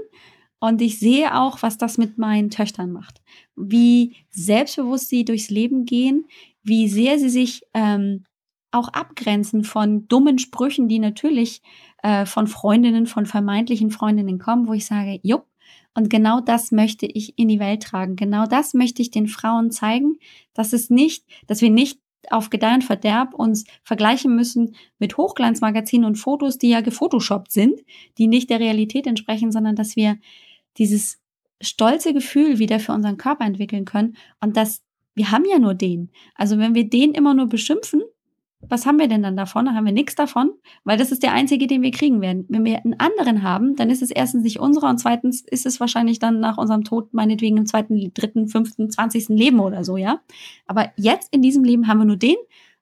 [0.60, 3.20] Und ich sehe auch, was das mit meinen Töchtern macht
[3.62, 6.26] wie selbstbewusst sie durchs Leben gehen,
[6.62, 8.24] wie sehr sie sich ähm,
[8.70, 11.62] auch abgrenzen von dummen Sprüchen, die natürlich
[12.02, 15.46] äh, von Freundinnen, von vermeintlichen Freundinnen kommen, wo ich sage, jupp,
[15.94, 18.16] und genau das möchte ich in die Welt tragen.
[18.16, 20.18] Genau das möchte ich den Frauen zeigen,
[20.54, 26.06] dass es nicht, dass wir nicht auf Gedeih und Verderb uns vergleichen müssen mit Hochglanzmagazinen
[26.06, 27.80] und Fotos, die ja gefotoshoppt sind,
[28.18, 30.18] die nicht der Realität entsprechen, sondern dass wir
[30.78, 31.19] dieses
[31.60, 34.82] stolze Gefühl wieder für unseren Körper entwickeln können und das,
[35.14, 36.10] wir haben ja nur den.
[36.34, 38.02] Also wenn wir den immer nur beschimpfen,
[38.62, 39.64] was haben wir denn dann davon?
[39.64, 40.52] Dann haben wir nichts davon,
[40.84, 42.44] weil das ist der einzige, den wir kriegen werden.
[42.48, 45.80] Wenn wir einen anderen haben, dann ist es erstens nicht unserer und zweitens ist es
[45.80, 50.20] wahrscheinlich dann nach unserem Tod meinetwegen im zweiten, dritten, fünften, zwanzigsten Leben oder so, ja.
[50.66, 52.36] Aber jetzt in diesem Leben haben wir nur den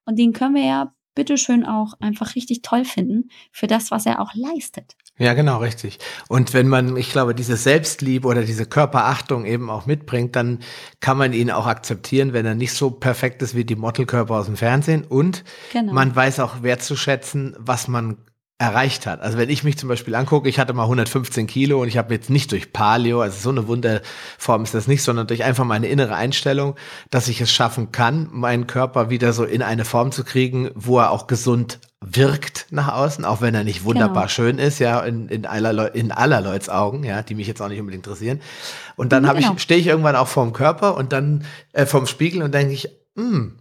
[0.05, 4.21] und den können wir ja bitteschön auch einfach richtig toll finden für das, was er
[4.21, 4.97] auch leistet.
[5.19, 5.99] Ja, genau, richtig.
[6.29, 10.61] Und wenn man, ich glaube, diese Selbstliebe oder diese Körperachtung eben auch mitbringt, dann
[11.01, 14.47] kann man ihn auch akzeptieren, wenn er nicht so perfekt ist wie die Modelkörper aus
[14.47, 15.05] dem Fernsehen.
[15.05, 15.93] Und genau.
[15.93, 18.17] man weiß auch wertzuschätzen, was man
[18.59, 19.21] erreicht hat.
[19.21, 22.13] Also wenn ich mich zum Beispiel angucke, ich hatte mal 115 Kilo und ich habe
[22.13, 25.87] jetzt nicht durch Paleo, also so eine Wunderform ist das nicht, sondern durch einfach meine
[25.87, 26.75] innere Einstellung,
[27.11, 30.99] dass ich es schaffen kann, meinen Körper wieder so in eine Form zu kriegen, wo
[30.99, 34.29] er auch gesund wirkt nach außen, auch wenn er nicht wunderbar genau.
[34.29, 37.61] schön ist, ja, in, in, aller, Leu in aller Leuts Augen, ja, die mich jetzt
[37.61, 38.41] auch nicht unbedingt interessieren.
[38.97, 39.55] Und dann genau.
[39.55, 42.89] ich, stehe ich irgendwann auch vorm Körper und dann äh, vorm Spiegel und denke ich,
[43.17, 43.57] hm,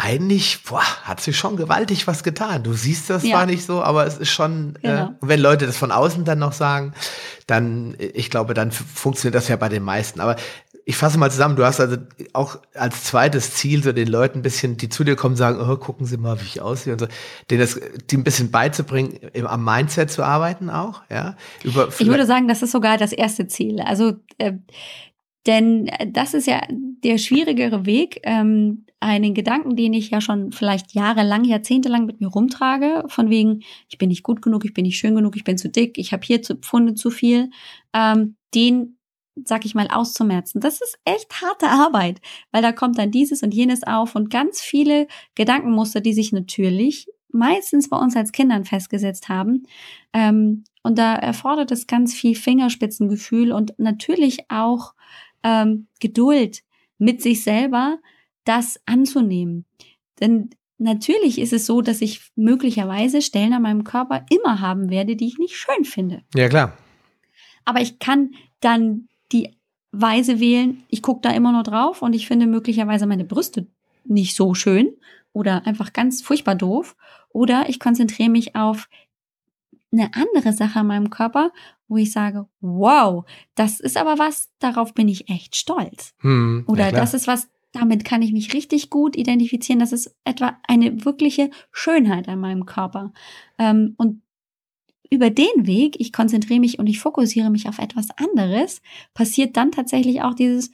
[0.00, 2.62] eigentlich boah, hat sie schon gewaltig was getan.
[2.62, 3.30] Du siehst das ja.
[3.30, 5.06] zwar nicht so, aber es ist schon, äh, genau.
[5.06, 6.94] äh, wenn Leute das von außen dann noch sagen,
[7.48, 10.20] dann, ich glaube, dann funktioniert das ja bei den meisten.
[10.20, 10.36] Aber
[10.84, 11.96] ich fasse mal zusammen, du hast also
[12.32, 15.76] auch als zweites Ziel, so den Leuten ein bisschen, die zu dir kommen, sagen, oh,
[15.76, 17.08] gucken Sie mal, wie ich aussehe und so,
[17.50, 21.36] denen das, die ein bisschen beizubringen, am Mindset zu arbeiten auch, ja.
[21.64, 23.80] Über, ich würde sagen, das ist sogar das erste Ziel.
[23.80, 24.52] Also, äh,
[25.46, 30.52] denn äh, das ist ja der schwierigere Weg, ähm, einen Gedanken, den ich ja schon
[30.52, 34.84] vielleicht jahrelang, jahrzehntelang mit mir rumtrage, von wegen, ich bin nicht gut genug, ich bin
[34.84, 37.50] nicht schön genug, ich bin zu dick, ich habe hier zu Pfunde zu viel,
[37.94, 38.98] ähm, den
[39.44, 40.60] sag ich mal, auszumerzen.
[40.60, 44.60] Das ist echt harte Arbeit, weil da kommt dann dieses und jenes auf und ganz
[44.60, 49.64] viele Gedankenmuster, die sich natürlich meistens bei uns als Kindern festgesetzt haben.
[50.12, 54.94] Ähm, und da erfordert es ganz viel Fingerspitzengefühl und natürlich auch
[55.42, 56.62] ähm, Geduld
[56.98, 57.98] mit sich selber,
[58.48, 59.66] das anzunehmen.
[60.20, 65.16] Denn natürlich ist es so, dass ich möglicherweise Stellen an meinem Körper immer haben werde,
[65.16, 66.22] die ich nicht schön finde.
[66.34, 66.76] Ja, klar.
[67.64, 68.30] Aber ich kann
[68.60, 69.54] dann die
[69.92, 73.66] Weise wählen, ich gucke da immer nur drauf und ich finde möglicherweise meine Brüste
[74.04, 74.94] nicht so schön
[75.32, 76.96] oder einfach ganz furchtbar doof.
[77.30, 78.88] Oder ich konzentriere mich auf
[79.92, 81.52] eine andere Sache an meinem Körper,
[81.86, 86.14] wo ich sage, wow, das ist aber was, darauf bin ich echt stolz.
[86.20, 89.80] Hm, Oder das ist was, damit kann ich mich richtig gut identifizieren.
[89.80, 93.12] Das ist etwa eine wirkliche Schönheit an meinem Körper.
[93.58, 94.22] Ähm, und
[95.10, 98.82] über den Weg, ich konzentriere mich und ich fokussiere mich auf etwas anderes,
[99.14, 100.70] passiert dann tatsächlich auch dieses,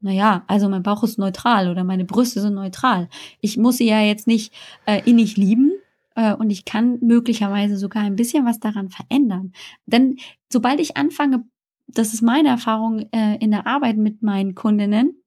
[0.00, 3.08] naja, also mein Bauch ist neutral oder meine Brüste sind neutral.
[3.40, 4.52] Ich muss sie ja jetzt nicht
[4.86, 5.72] äh, innig lieben,
[6.16, 9.52] äh, und ich kann möglicherweise sogar ein bisschen was daran verändern.
[9.86, 10.16] Denn
[10.52, 11.44] sobald ich anfange,
[11.86, 15.22] das ist meine Erfahrung äh, in der Arbeit mit meinen Kundinnen,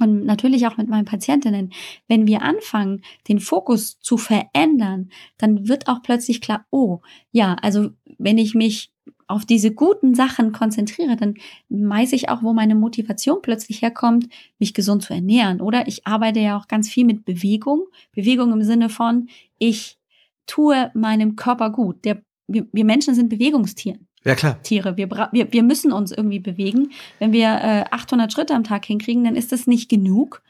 [0.00, 1.72] und natürlich auch mit meinen Patientinnen,
[2.08, 7.00] wenn wir anfangen, den Fokus zu verändern, dann wird auch plötzlich klar, oh,
[7.32, 8.92] ja, also wenn ich mich
[9.26, 11.34] auf diese guten Sachen konzentriere, dann
[11.68, 15.60] weiß ich auch, wo meine Motivation plötzlich herkommt, mich gesund zu ernähren.
[15.60, 17.86] Oder ich arbeite ja auch ganz viel mit Bewegung.
[18.12, 19.98] Bewegung im Sinne von, ich
[20.46, 22.04] tue meinem Körper gut.
[22.04, 23.98] Der, wir, Menschen sind Bewegungstiere.
[24.24, 24.62] Ja, klar.
[24.62, 24.96] Tiere.
[24.96, 26.92] Wir, wir, wir müssen uns irgendwie bewegen.
[27.18, 30.42] Wenn wir äh, 800 Schritte am Tag hinkriegen, dann ist das nicht genug.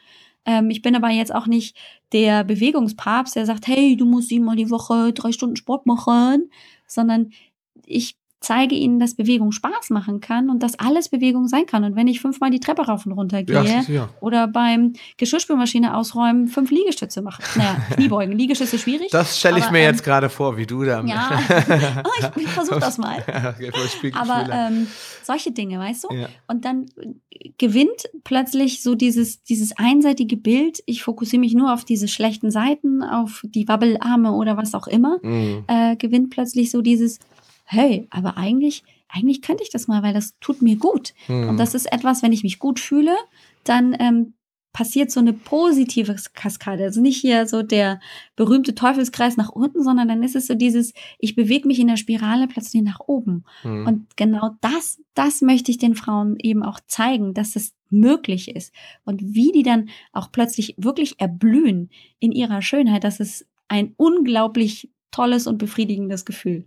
[0.44, 1.76] Ähm, ich bin aber jetzt auch nicht
[2.12, 6.50] der Bewegungspapst, der sagt, hey, du musst siebenmal die Woche drei Stunden Sport machen,
[6.86, 7.30] sondern
[7.86, 11.84] ich zeige ihnen, dass Bewegung Spaß machen kann und dass alles Bewegung sein kann.
[11.84, 14.08] Und wenn ich fünfmal die Treppe rauf und runter gehe ja, ja.
[14.20, 17.42] oder beim Geschirrspülmaschine ausräumen fünf Liegestütze mache.
[17.56, 19.10] Naja, Kniebeugen, Liegestütze schwierig.
[19.10, 21.04] Das stelle ich aber, mir ähm, jetzt gerade vor, wie du da.
[21.04, 21.38] Ja,
[22.04, 23.22] oh, ich, ich versuche das mal.
[24.14, 24.86] aber ähm,
[25.22, 26.14] solche Dinge, weißt du?
[26.14, 26.28] Ja.
[26.48, 26.86] Und dann
[27.58, 30.82] gewinnt plötzlich so dieses, dieses einseitige Bild.
[30.86, 35.18] Ich fokussiere mich nur auf diese schlechten Seiten, auf die Wabbelarme oder was auch immer.
[35.22, 35.64] Mhm.
[35.66, 37.18] Äh, gewinnt plötzlich so dieses
[37.70, 41.14] hey, aber eigentlich, eigentlich könnte ich das mal, weil das tut mir gut.
[41.28, 41.50] Mhm.
[41.50, 43.14] Und das ist etwas, wenn ich mich gut fühle,
[43.64, 44.34] dann ähm,
[44.72, 46.82] passiert so eine positive Kaskade.
[46.84, 48.00] Also nicht hier so der
[48.34, 51.96] berühmte Teufelskreis nach unten, sondern dann ist es so dieses, ich bewege mich in der
[51.96, 53.44] Spirale plötzlich nach oben.
[53.62, 53.86] Mhm.
[53.86, 58.72] Und genau das, das möchte ich den Frauen eben auch zeigen, dass es möglich ist.
[59.04, 64.90] Und wie die dann auch plötzlich wirklich erblühen in ihrer Schönheit, das ist ein unglaublich
[65.12, 66.66] tolles und befriedigendes Gefühl.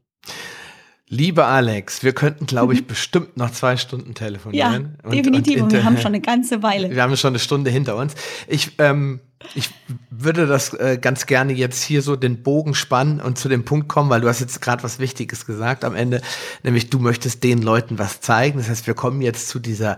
[1.14, 4.98] Liebe Alex, wir könnten, glaube ich, bestimmt noch zwei Stunden telefonieren.
[5.04, 5.58] Ja, definitiv.
[5.58, 6.90] Und, und wir haben schon eine ganze Weile.
[6.90, 8.16] Wir haben schon eine Stunde hinter uns.
[8.48, 9.20] Ich, ähm,
[9.54, 9.70] ich
[10.10, 13.90] würde das äh, ganz gerne jetzt hier so den Bogen spannen und zu dem Punkt
[13.90, 16.22] kommen, weil du hast jetzt gerade was Wichtiges gesagt am Ende,
[16.64, 18.58] nämlich du möchtest den Leuten was zeigen.
[18.58, 19.98] Das heißt, wir kommen jetzt zu dieser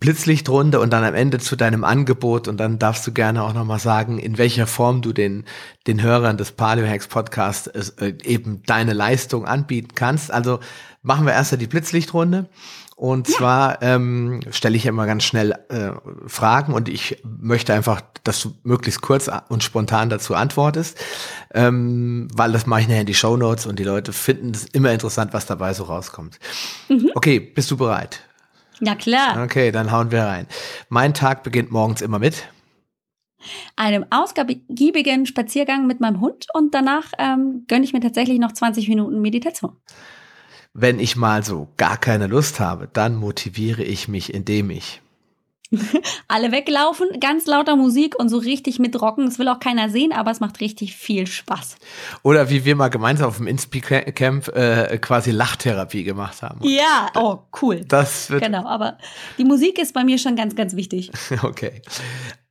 [0.00, 3.78] Blitzlichtrunde und dann am Ende zu deinem Angebot und dann darfst du gerne auch nochmal
[3.78, 5.44] sagen, in welcher Form du den,
[5.86, 10.30] den Hörern des Paleo Hacks Podcast äh, eben deine Leistung anbieten kannst.
[10.30, 10.60] Also
[11.02, 12.48] machen wir erst die Blitzlichtrunde.
[12.96, 13.34] Und ja.
[13.34, 15.90] zwar ähm, stelle ich immer ganz schnell äh,
[16.28, 20.96] Fragen und ich möchte einfach, dass du möglichst kurz und spontan dazu antwortest,
[21.52, 24.66] ähm, weil das mache ich nachher in die Show Notes und die Leute finden es
[24.66, 26.38] immer interessant, was dabei so rauskommt.
[26.88, 27.10] Mhm.
[27.16, 28.20] Okay, bist du bereit?
[28.80, 29.42] Ja, klar.
[29.42, 30.46] Okay, dann hauen wir rein.
[30.88, 32.48] Mein Tag beginnt morgens immer mit
[33.76, 38.88] einem ausgiebigen Spaziergang mit meinem Hund und danach ähm, gönne ich mir tatsächlich noch 20
[38.88, 39.76] Minuten Meditation.
[40.72, 45.02] Wenn ich mal so gar keine Lust habe, dann motiviere ich mich, indem ich
[46.28, 49.26] alle weglaufen, ganz lauter Musik und so richtig mit Rocken.
[49.26, 51.76] Es will auch keiner sehen, aber es macht richtig viel Spaß.
[52.22, 56.60] Oder wie wir mal gemeinsam auf dem Inspi-Camp äh, quasi Lachtherapie gemacht haben.
[56.62, 57.84] Ja, oh, cool.
[57.86, 58.98] Das wird genau, aber
[59.38, 61.10] die Musik ist bei mir schon ganz, ganz wichtig.
[61.42, 61.82] okay.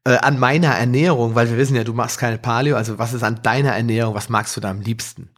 [0.06, 3.24] Äh, an meiner Ernährung, weil wir wissen ja, du machst keine Paleo, also was ist
[3.24, 5.30] an deiner Ernährung, was magst du da am liebsten?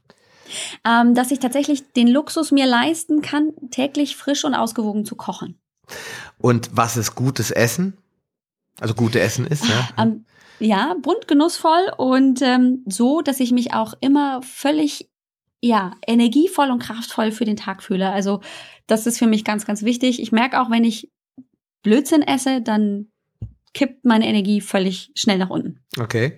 [0.88, 5.60] Ähm, dass ich tatsächlich den Luxus mir leisten kann, täglich frisch und ausgewogen zu kochen.
[6.38, 7.98] Und was ist gutes Essen?
[8.80, 9.89] Also gute Essen ist, ja.
[10.04, 10.26] Um,
[10.60, 15.10] ja, bunt, genussvoll und ähm, so, dass ich mich auch immer völlig
[15.62, 18.12] ja, energievoll und kraftvoll für den Tag fühle.
[18.12, 18.41] Also
[18.88, 20.21] das ist für mich ganz, ganz wichtig.
[20.21, 21.12] Ich merke auch, wenn ich
[21.82, 23.08] Blödsinn esse, dann
[23.76, 25.82] kippt meine Energie völlig schnell nach unten.
[26.00, 26.38] Okay.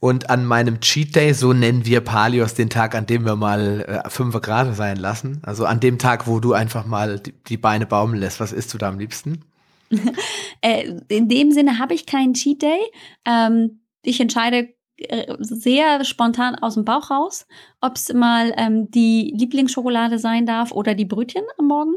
[0.00, 4.02] Und an meinem Cheat Day, so nennen wir Palios den Tag, an dem wir mal
[4.04, 5.40] äh, 5 Grad sein lassen.
[5.44, 8.40] Also an dem Tag, wo du einfach mal die, die Beine baumeln lässt.
[8.40, 9.44] Was isst du da am liebsten?
[10.62, 12.80] äh, in dem Sinne habe ich keinen Cheat Day.
[13.26, 17.46] Ähm, ich entscheide äh, sehr spontan aus dem Bauch raus,
[17.80, 21.94] ob es mal ähm, die Lieblingsschokolade sein darf oder die Brötchen am Morgen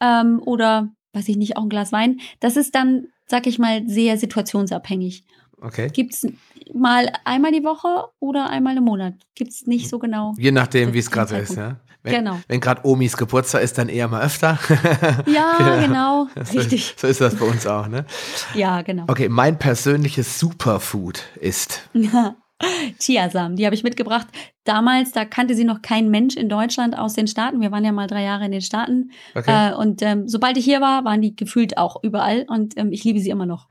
[0.00, 2.20] ähm, oder weiß ich nicht, auch ein Glas Wein.
[2.40, 5.24] Das ist dann sag ich mal, sehr situationsabhängig.
[5.60, 5.88] Okay.
[5.88, 6.26] Gibt es
[6.74, 9.14] mal einmal die Woche oder einmal im Monat?
[9.34, 10.34] Gibt es nicht so genau.
[10.36, 11.76] Je nachdem, wie es gerade ist, ja.
[12.02, 12.40] Wenn, genau.
[12.46, 14.58] Wenn gerade Omis Geburtstag ist, dann eher mal öfter.
[15.26, 15.80] Ja, ja.
[15.86, 16.28] genau.
[16.44, 16.94] So, Richtig.
[16.96, 18.06] So ist das bei uns auch, ne?
[18.54, 19.04] Ja, genau.
[19.08, 21.88] Okay, mein persönliches Superfood ist.
[21.94, 22.36] Ja.
[22.98, 24.26] Chiasamen, die habe ich mitgebracht.
[24.64, 27.60] Damals, da kannte sie noch kein Mensch in Deutschland aus den Staaten.
[27.60, 29.10] Wir waren ja mal drei Jahre in den Staaten.
[29.34, 29.70] Okay.
[29.70, 32.46] Äh, und ähm, sobald ich hier war, waren die gefühlt auch überall.
[32.48, 33.68] Und ähm, ich liebe sie immer noch.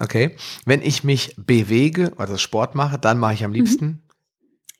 [0.00, 0.36] Okay.
[0.64, 3.86] Wenn ich mich bewege, also Sport mache, dann mache ich am liebsten.
[3.86, 4.00] Mhm.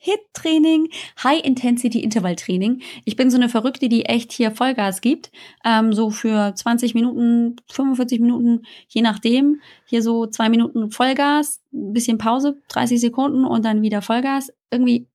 [0.05, 0.91] HIT-Training,
[1.23, 2.83] High-Intensity-Intervall-Training.
[3.05, 5.31] Ich bin so eine Verrückte, die echt hier Vollgas gibt.
[5.65, 9.61] Ähm, so für 20 Minuten, 45 Minuten, je nachdem.
[9.87, 14.53] Hier so zwei Minuten Vollgas, ein bisschen Pause, 30 Sekunden und dann wieder Vollgas.
[14.71, 15.09] Irgendwie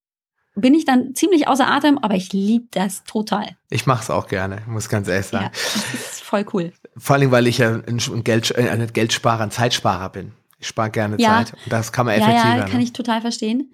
[0.55, 3.55] bin ich dann ziemlich außer Atem, aber ich liebe das total.
[3.69, 5.45] Ich mache es auch gerne, muss ganz ehrlich sagen.
[5.45, 6.73] Ja, das ist voll cool.
[6.97, 10.31] Vor allem, weil ich ja ein, Geld, äh, ein Geldsparer, ein Zeitsparer bin.
[10.57, 11.45] Ich spare gerne ja.
[11.45, 12.49] Zeit und das kann man effektiver.
[12.49, 12.83] Ja, ja kann ne?
[12.83, 13.71] ich total verstehen.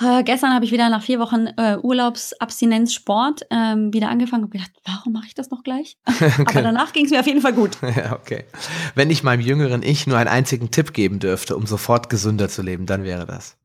[0.00, 4.50] Äh, gestern habe ich wieder nach vier Wochen äh, Urlaubsabstinenz Sport ähm, wieder angefangen und
[4.50, 5.98] gedacht, warum mache ich das noch gleich?
[6.06, 6.44] okay.
[6.46, 7.76] Aber danach ging es mir auf jeden Fall gut.
[7.96, 8.44] Ja, okay.
[8.94, 12.62] Wenn ich meinem jüngeren Ich nur einen einzigen Tipp geben dürfte, um sofort gesünder zu
[12.62, 13.56] leben, dann wäre das.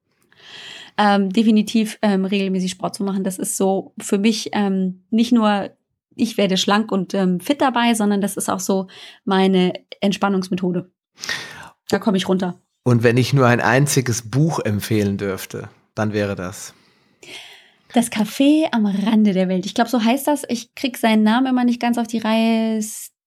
[0.97, 3.23] Ähm, definitiv ähm, regelmäßig Sport zu machen.
[3.23, 5.71] Das ist so für mich ähm, nicht nur
[6.15, 8.87] ich werde schlank und ähm, fit dabei, sondern das ist auch so
[9.25, 10.89] meine Entspannungsmethode.
[11.89, 12.59] Da komme ich runter.
[12.83, 16.73] Und wenn ich nur ein einziges Buch empfehlen dürfte, dann wäre das.
[17.93, 19.65] Das Café am Rande der Welt.
[19.65, 20.43] Ich glaube, so heißt das.
[20.49, 22.81] Ich kriege seinen Namen immer nicht ganz auf die Reihe.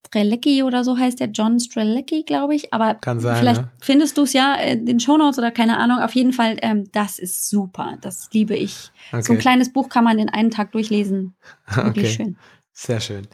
[0.07, 1.29] Strelecki oder so heißt der.
[1.29, 2.72] John Strelecki, glaube ich.
[2.72, 3.70] Aber Kann sein, vielleicht ne?
[3.81, 5.98] findest du es ja in den Shownotes oder keine Ahnung.
[5.98, 7.98] Auf jeden Fall, ähm, das ist super.
[8.00, 8.90] Das liebe ich.
[9.12, 9.22] Okay.
[9.22, 11.37] So ein kleines Buch kann man in einem Tag durchlesen.
[11.74, 12.24] Wirklich okay.
[12.24, 12.37] schön.
[12.72, 13.26] Sehr schön.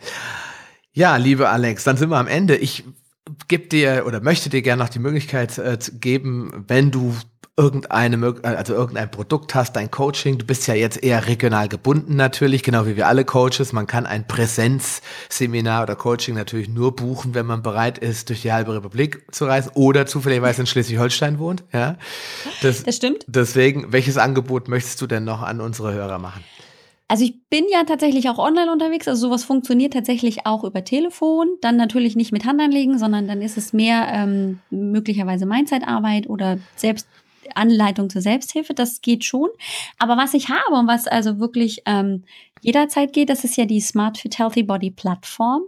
[0.92, 2.56] Ja, liebe Alex, dann sind wir am Ende.
[2.56, 2.84] Ich
[3.48, 7.14] gebe dir oder möchte dir gerne noch die Möglichkeit äh, geben, wenn du
[7.56, 12.62] irgendeine, also irgendein Produkt hast, dein Coaching, du bist ja jetzt eher regional gebunden natürlich,
[12.62, 13.72] genau wie wir alle Coaches.
[13.72, 18.52] Man kann ein Präsenzseminar oder Coaching natürlich nur buchen, wenn man bereit ist, durch die
[18.52, 21.62] halbe Republik zu reisen oder zufälligerweise in Schleswig-Holstein wohnt.
[21.72, 21.96] Ja,
[22.62, 23.24] das, das stimmt.
[23.26, 26.42] Deswegen, welches Angebot möchtest du denn noch an unsere Hörer machen?
[27.12, 29.06] Also ich bin ja tatsächlich auch online unterwegs.
[29.06, 31.48] Also sowas funktioniert tatsächlich auch über Telefon.
[31.60, 37.06] Dann natürlich nicht mit Handanlegen, sondern dann ist es mehr ähm, möglicherweise Mindset-Arbeit oder selbst
[37.54, 39.48] Anleitung zur Selbsthilfe, das geht schon.
[39.98, 42.24] Aber was ich habe und was also wirklich ähm,
[42.62, 45.62] jederzeit geht, das ist ja die Smart Fit Healthy Body Plattform.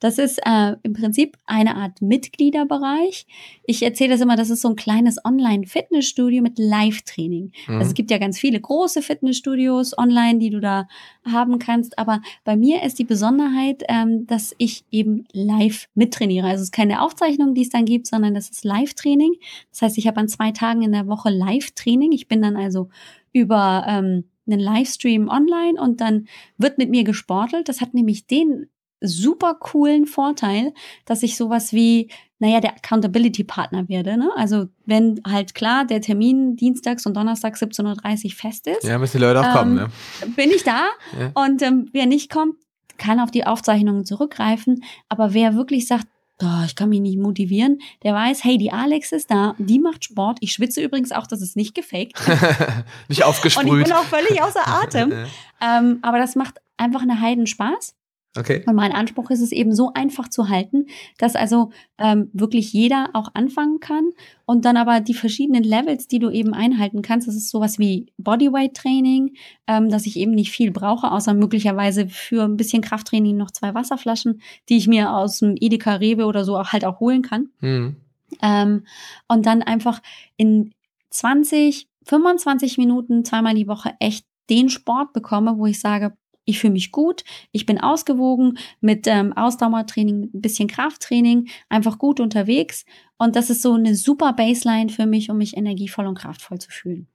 [0.00, 3.26] Das ist äh, im Prinzip eine Art Mitgliederbereich.
[3.64, 7.52] Ich erzähle das immer, das ist so ein kleines Online-Fitnessstudio mit Live-Training.
[7.68, 7.74] Mhm.
[7.76, 10.88] Also es gibt ja ganz viele große Fitnessstudios online, die du da
[11.24, 11.98] haben kannst.
[11.98, 16.48] Aber bei mir ist die Besonderheit, ähm, dass ich eben live mittrainiere.
[16.48, 19.34] Also es ist keine Aufzeichnung, die es dann gibt, sondern das ist Live-Training.
[19.70, 22.10] Das heißt, ich habe an zwei Tagen in der Woche Live-Training.
[22.10, 22.88] Ich bin dann also
[23.32, 26.26] über ähm, einen Livestream online und dann
[26.58, 27.68] wird mit mir gesportelt.
[27.68, 28.68] Das hat nämlich den
[29.00, 30.74] super coolen Vorteil,
[31.06, 34.16] dass ich sowas wie, naja, der Accountability-Partner werde.
[34.16, 34.30] Ne?
[34.36, 38.84] Also wenn halt klar der Termin dienstags und donnerstags 17.30 Uhr fest ist.
[38.84, 39.88] Ja, müssen die Leute auch ähm, kommen, ne?
[40.36, 40.86] Bin ich da
[41.18, 41.30] ja.
[41.34, 42.56] und ähm, wer nicht kommt,
[42.98, 44.84] kann auf die Aufzeichnungen zurückgreifen.
[45.08, 46.06] Aber wer wirklich sagt,
[46.42, 50.04] oh, ich kann mich nicht motivieren, der weiß, hey, die Alex ist da, die macht
[50.04, 50.38] Sport.
[50.40, 52.20] Ich schwitze übrigens auch, das ist nicht gefaked.
[53.08, 53.68] nicht aufgesprüht.
[53.68, 55.12] Und ich bin auch völlig außer Atem.
[55.60, 57.94] ähm, aber das macht einfach eine Heiden Spaß.
[58.36, 58.62] Okay.
[58.66, 60.86] Und mein Anspruch ist es eben so einfach zu halten,
[61.18, 64.10] dass also ähm, wirklich jeder auch anfangen kann
[64.46, 68.06] und dann aber die verschiedenen Levels, die du eben einhalten kannst, das ist sowas wie
[68.18, 69.34] Bodyweight Training,
[69.66, 73.74] ähm, dass ich eben nicht viel brauche, außer möglicherweise für ein bisschen Krafttraining noch zwei
[73.74, 77.48] Wasserflaschen, die ich mir aus dem Edeka Rewe oder so auch halt auch holen kann.
[77.60, 77.96] Mhm.
[78.42, 78.84] Ähm,
[79.26, 80.00] und dann einfach
[80.36, 80.72] in
[81.10, 86.12] 20, 25 Minuten zweimal die Woche echt den Sport bekomme, wo ich sage,
[86.50, 91.98] ich fühle mich gut, ich bin ausgewogen mit ähm, Ausdauertraining, mit ein bisschen Krafttraining, einfach
[91.98, 92.84] gut unterwegs.
[93.16, 96.70] Und das ist so eine super Baseline für mich, um mich energievoll und kraftvoll zu
[96.70, 97.06] fühlen.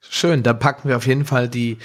[0.00, 1.78] Schön, da packen wir auf jeden Fall die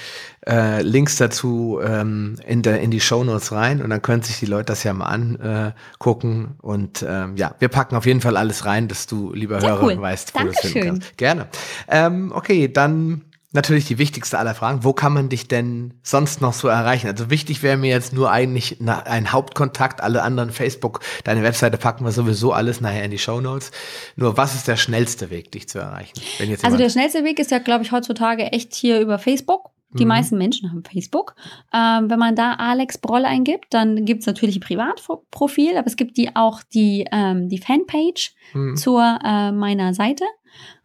[0.45, 4.37] äh, Links dazu ähm, in, der, in die Show Notes rein und dann können sich
[4.39, 6.55] die Leute das ja mal angucken.
[6.61, 9.83] Und ähm, ja, wir packen auf jeden Fall alles rein, dass du, lieber Sehr Hörer,
[9.83, 10.01] cool.
[10.01, 11.17] weißt, wo du es finden kannst.
[11.17, 11.47] Gerne.
[11.87, 14.83] Ähm, okay, dann natürlich die wichtigste aller Fragen.
[14.83, 17.07] Wo kann man dich denn sonst noch so erreichen?
[17.07, 20.01] Also wichtig wäre mir jetzt nur eigentlich ein Hauptkontakt.
[20.01, 23.71] Alle anderen Facebook, deine Webseite packen wir sowieso alles nachher in die Show Notes.
[24.15, 26.13] Nur was ist der schnellste Weg, dich zu erreichen?
[26.61, 29.71] also der schnellste Weg ist ja, glaube ich, heutzutage echt hier über Facebook.
[29.93, 30.09] Die mhm.
[30.09, 31.35] meisten Menschen haben Facebook.
[31.73, 35.95] Ähm, wenn man da Alex Broll eingibt, dann gibt es natürlich ein Privatprofil, aber es
[35.95, 38.77] gibt die auch die, ähm, die Fanpage mhm.
[38.77, 40.25] zur äh, meiner Seite.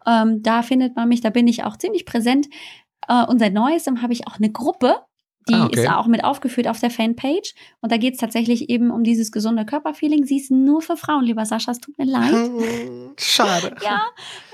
[0.05, 2.47] Ähm, da findet man mich, da bin ich auch ziemlich präsent.
[3.07, 4.97] Äh, und seit neuestem habe ich auch eine Gruppe,
[5.47, 5.81] die ah, okay.
[5.81, 7.53] ist auch mit aufgeführt auf der Fanpage.
[7.81, 10.25] Und da geht es tatsächlich eben um dieses gesunde Körperfeeling.
[10.25, 11.71] Sie ist nur für Frauen, lieber Sascha.
[11.71, 12.33] Es tut mir leid.
[13.17, 13.75] Schade.
[13.83, 14.01] ja,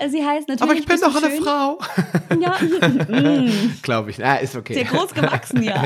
[0.10, 0.62] sie heißt natürlich.
[0.62, 1.44] Aber ich bin doch eine schön.
[1.44, 1.80] Frau.
[2.42, 2.58] ja.
[3.82, 4.24] Glaube ich.
[4.24, 4.74] Ah, ist okay.
[4.74, 5.82] Sehr groß gewachsen, ja.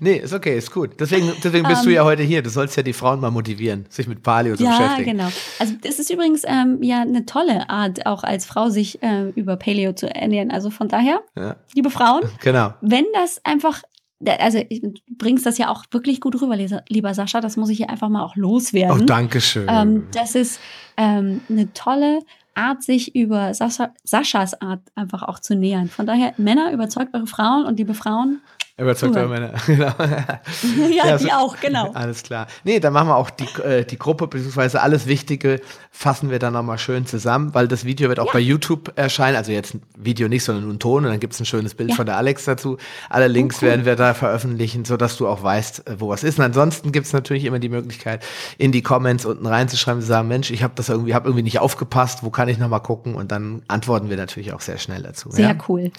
[0.00, 0.98] nee, ist okay, ist gut.
[0.98, 2.06] Deswegen, deswegen bist um, du ja ähm.
[2.06, 2.42] heute hier.
[2.42, 5.18] Du sollst ja die Frauen mal motivieren, sich mit Paleo zu ja, beschäftigen.
[5.18, 5.36] Ja, genau.
[5.58, 9.56] Also, es ist übrigens ähm, ja eine tolle Art, auch als Frau sich äh, über
[9.56, 10.50] Paleo zu ernähren.
[10.50, 11.56] Also von daher, ja.
[11.74, 12.72] liebe Frauen, genau.
[12.80, 13.82] wenn das einfach
[14.26, 16.56] also du bringst das ja auch wirklich gut rüber,
[16.88, 17.40] lieber Sascha.
[17.40, 19.02] Das muss ich hier einfach mal auch loswerden.
[19.02, 19.66] Oh, danke schön.
[19.68, 20.60] Ähm, das ist
[20.96, 22.20] ähm, eine tolle
[22.54, 25.88] Art, sich über Sascha, Saschas Art einfach auch zu nähern.
[25.88, 28.40] Von daher, Männer, überzeugt eure Frauen und liebe Frauen,
[28.78, 29.52] Überzeugt eure Männer.
[29.66, 29.92] Genau.
[30.90, 31.90] ja, ja, die auch, genau.
[31.94, 32.46] Alles klar.
[32.64, 35.60] Nee, dann machen wir auch die, äh, die Gruppe, beziehungsweise alles Wichtige
[35.90, 38.32] fassen wir dann nochmal schön zusammen, weil das Video wird auch ja.
[38.32, 39.36] bei YouTube erscheinen.
[39.36, 41.74] Also jetzt ein Video nicht, sondern nur ein Ton und dann gibt es ein schönes
[41.74, 41.96] Bild ja.
[41.96, 42.78] von der Alex dazu.
[43.10, 43.68] Alle oh, Links oh, cool.
[43.68, 46.38] werden wir da veröffentlichen, sodass du auch weißt, äh, wo was ist.
[46.38, 48.24] Und ansonsten gibt es natürlich immer die Möglichkeit,
[48.58, 51.58] in die Comments unten reinzuschreiben, zu sagen, Mensch, ich habe das irgendwie, habe irgendwie nicht
[51.58, 53.16] aufgepasst, wo kann ich nochmal gucken?
[53.16, 55.30] Und dann antworten wir natürlich auch sehr schnell dazu.
[55.30, 55.56] Sehr ja?
[55.68, 55.90] cool.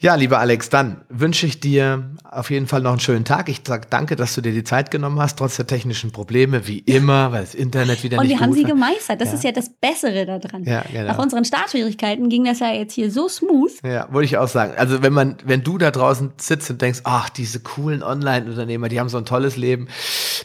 [0.00, 3.48] Ja, lieber Alex, dann wünsche ich dir auf jeden Fall noch einen schönen Tag.
[3.48, 6.78] Ich sage danke, dass du dir die Zeit genommen hast, trotz der technischen Probleme, wie
[6.80, 8.70] immer, weil das Internet wieder Und nicht Und wir haben sie war.
[8.70, 9.20] gemeistert.
[9.20, 9.34] Das ja.
[9.34, 10.64] ist ja das Bessere daran.
[10.64, 11.08] Ja, genau.
[11.08, 13.72] Nach unseren Startschwierigkeiten ging das ja jetzt hier so smooth.
[13.84, 14.74] Ja, wollte ich auch sagen.
[14.76, 19.00] Also wenn man, wenn du da draußen sitzt und denkst, ach, diese coolen Online-Unternehmer, die
[19.00, 19.88] haben so ein tolles Leben,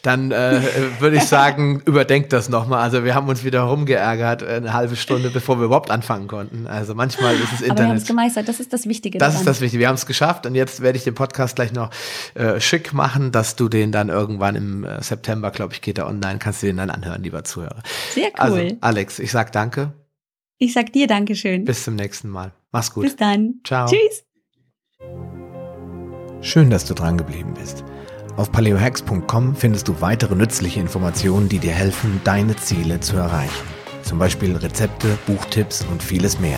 [0.03, 0.61] dann äh,
[0.99, 2.81] würde ich sagen, überdenk das nochmal.
[2.81, 6.67] Also wir haben uns wieder rumgeärgert, eine halbe Stunde, bevor wir überhaupt anfangen konnten.
[6.67, 7.71] Also manchmal ist es Internet.
[7.71, 9.17] Aber wir haben es gemeistert, das ist das Wichtige.
[9.17, 9.41] Das daran.
[9.41, 9.81] ist das Wichtige.
[9.81, 11.91] Wir haben es geschafft und jetzt werde ich den Podcast gleich noch
[12.33, 16.07] äh, schick machen, dass du den dann irgendwann im äh, September, glaube ich, geht er
[16.07, 17.81] online, kannst du den dann anhören, lieber Zuhörer.
[18.13, 18.33] Sehr cool.
[18.37, 19.93] Also, Alex, ich sag danke.
[20.57, 21.65] Ich sag dir Dankeschön.
[21.65, 22.53] Bis zum nächsten Mal.
[22.71, 23.03] Mach's gut.
[23.03, 23.55] Bis dann.
[23.63, 23.87] Ciao.
[23.87, 24.23] Tschüss.
[26.41, 27.83] Schön, dass du dran geblieben bist.
[28.37, 33.67] Auf paleohacks.com findest du weitere nützliche Informationen, die dir helfen, deine Ziele zu erreichen.
[34.03, 36.57] Zum Beispiel Rezepte, Buchtipps und vieles mehr.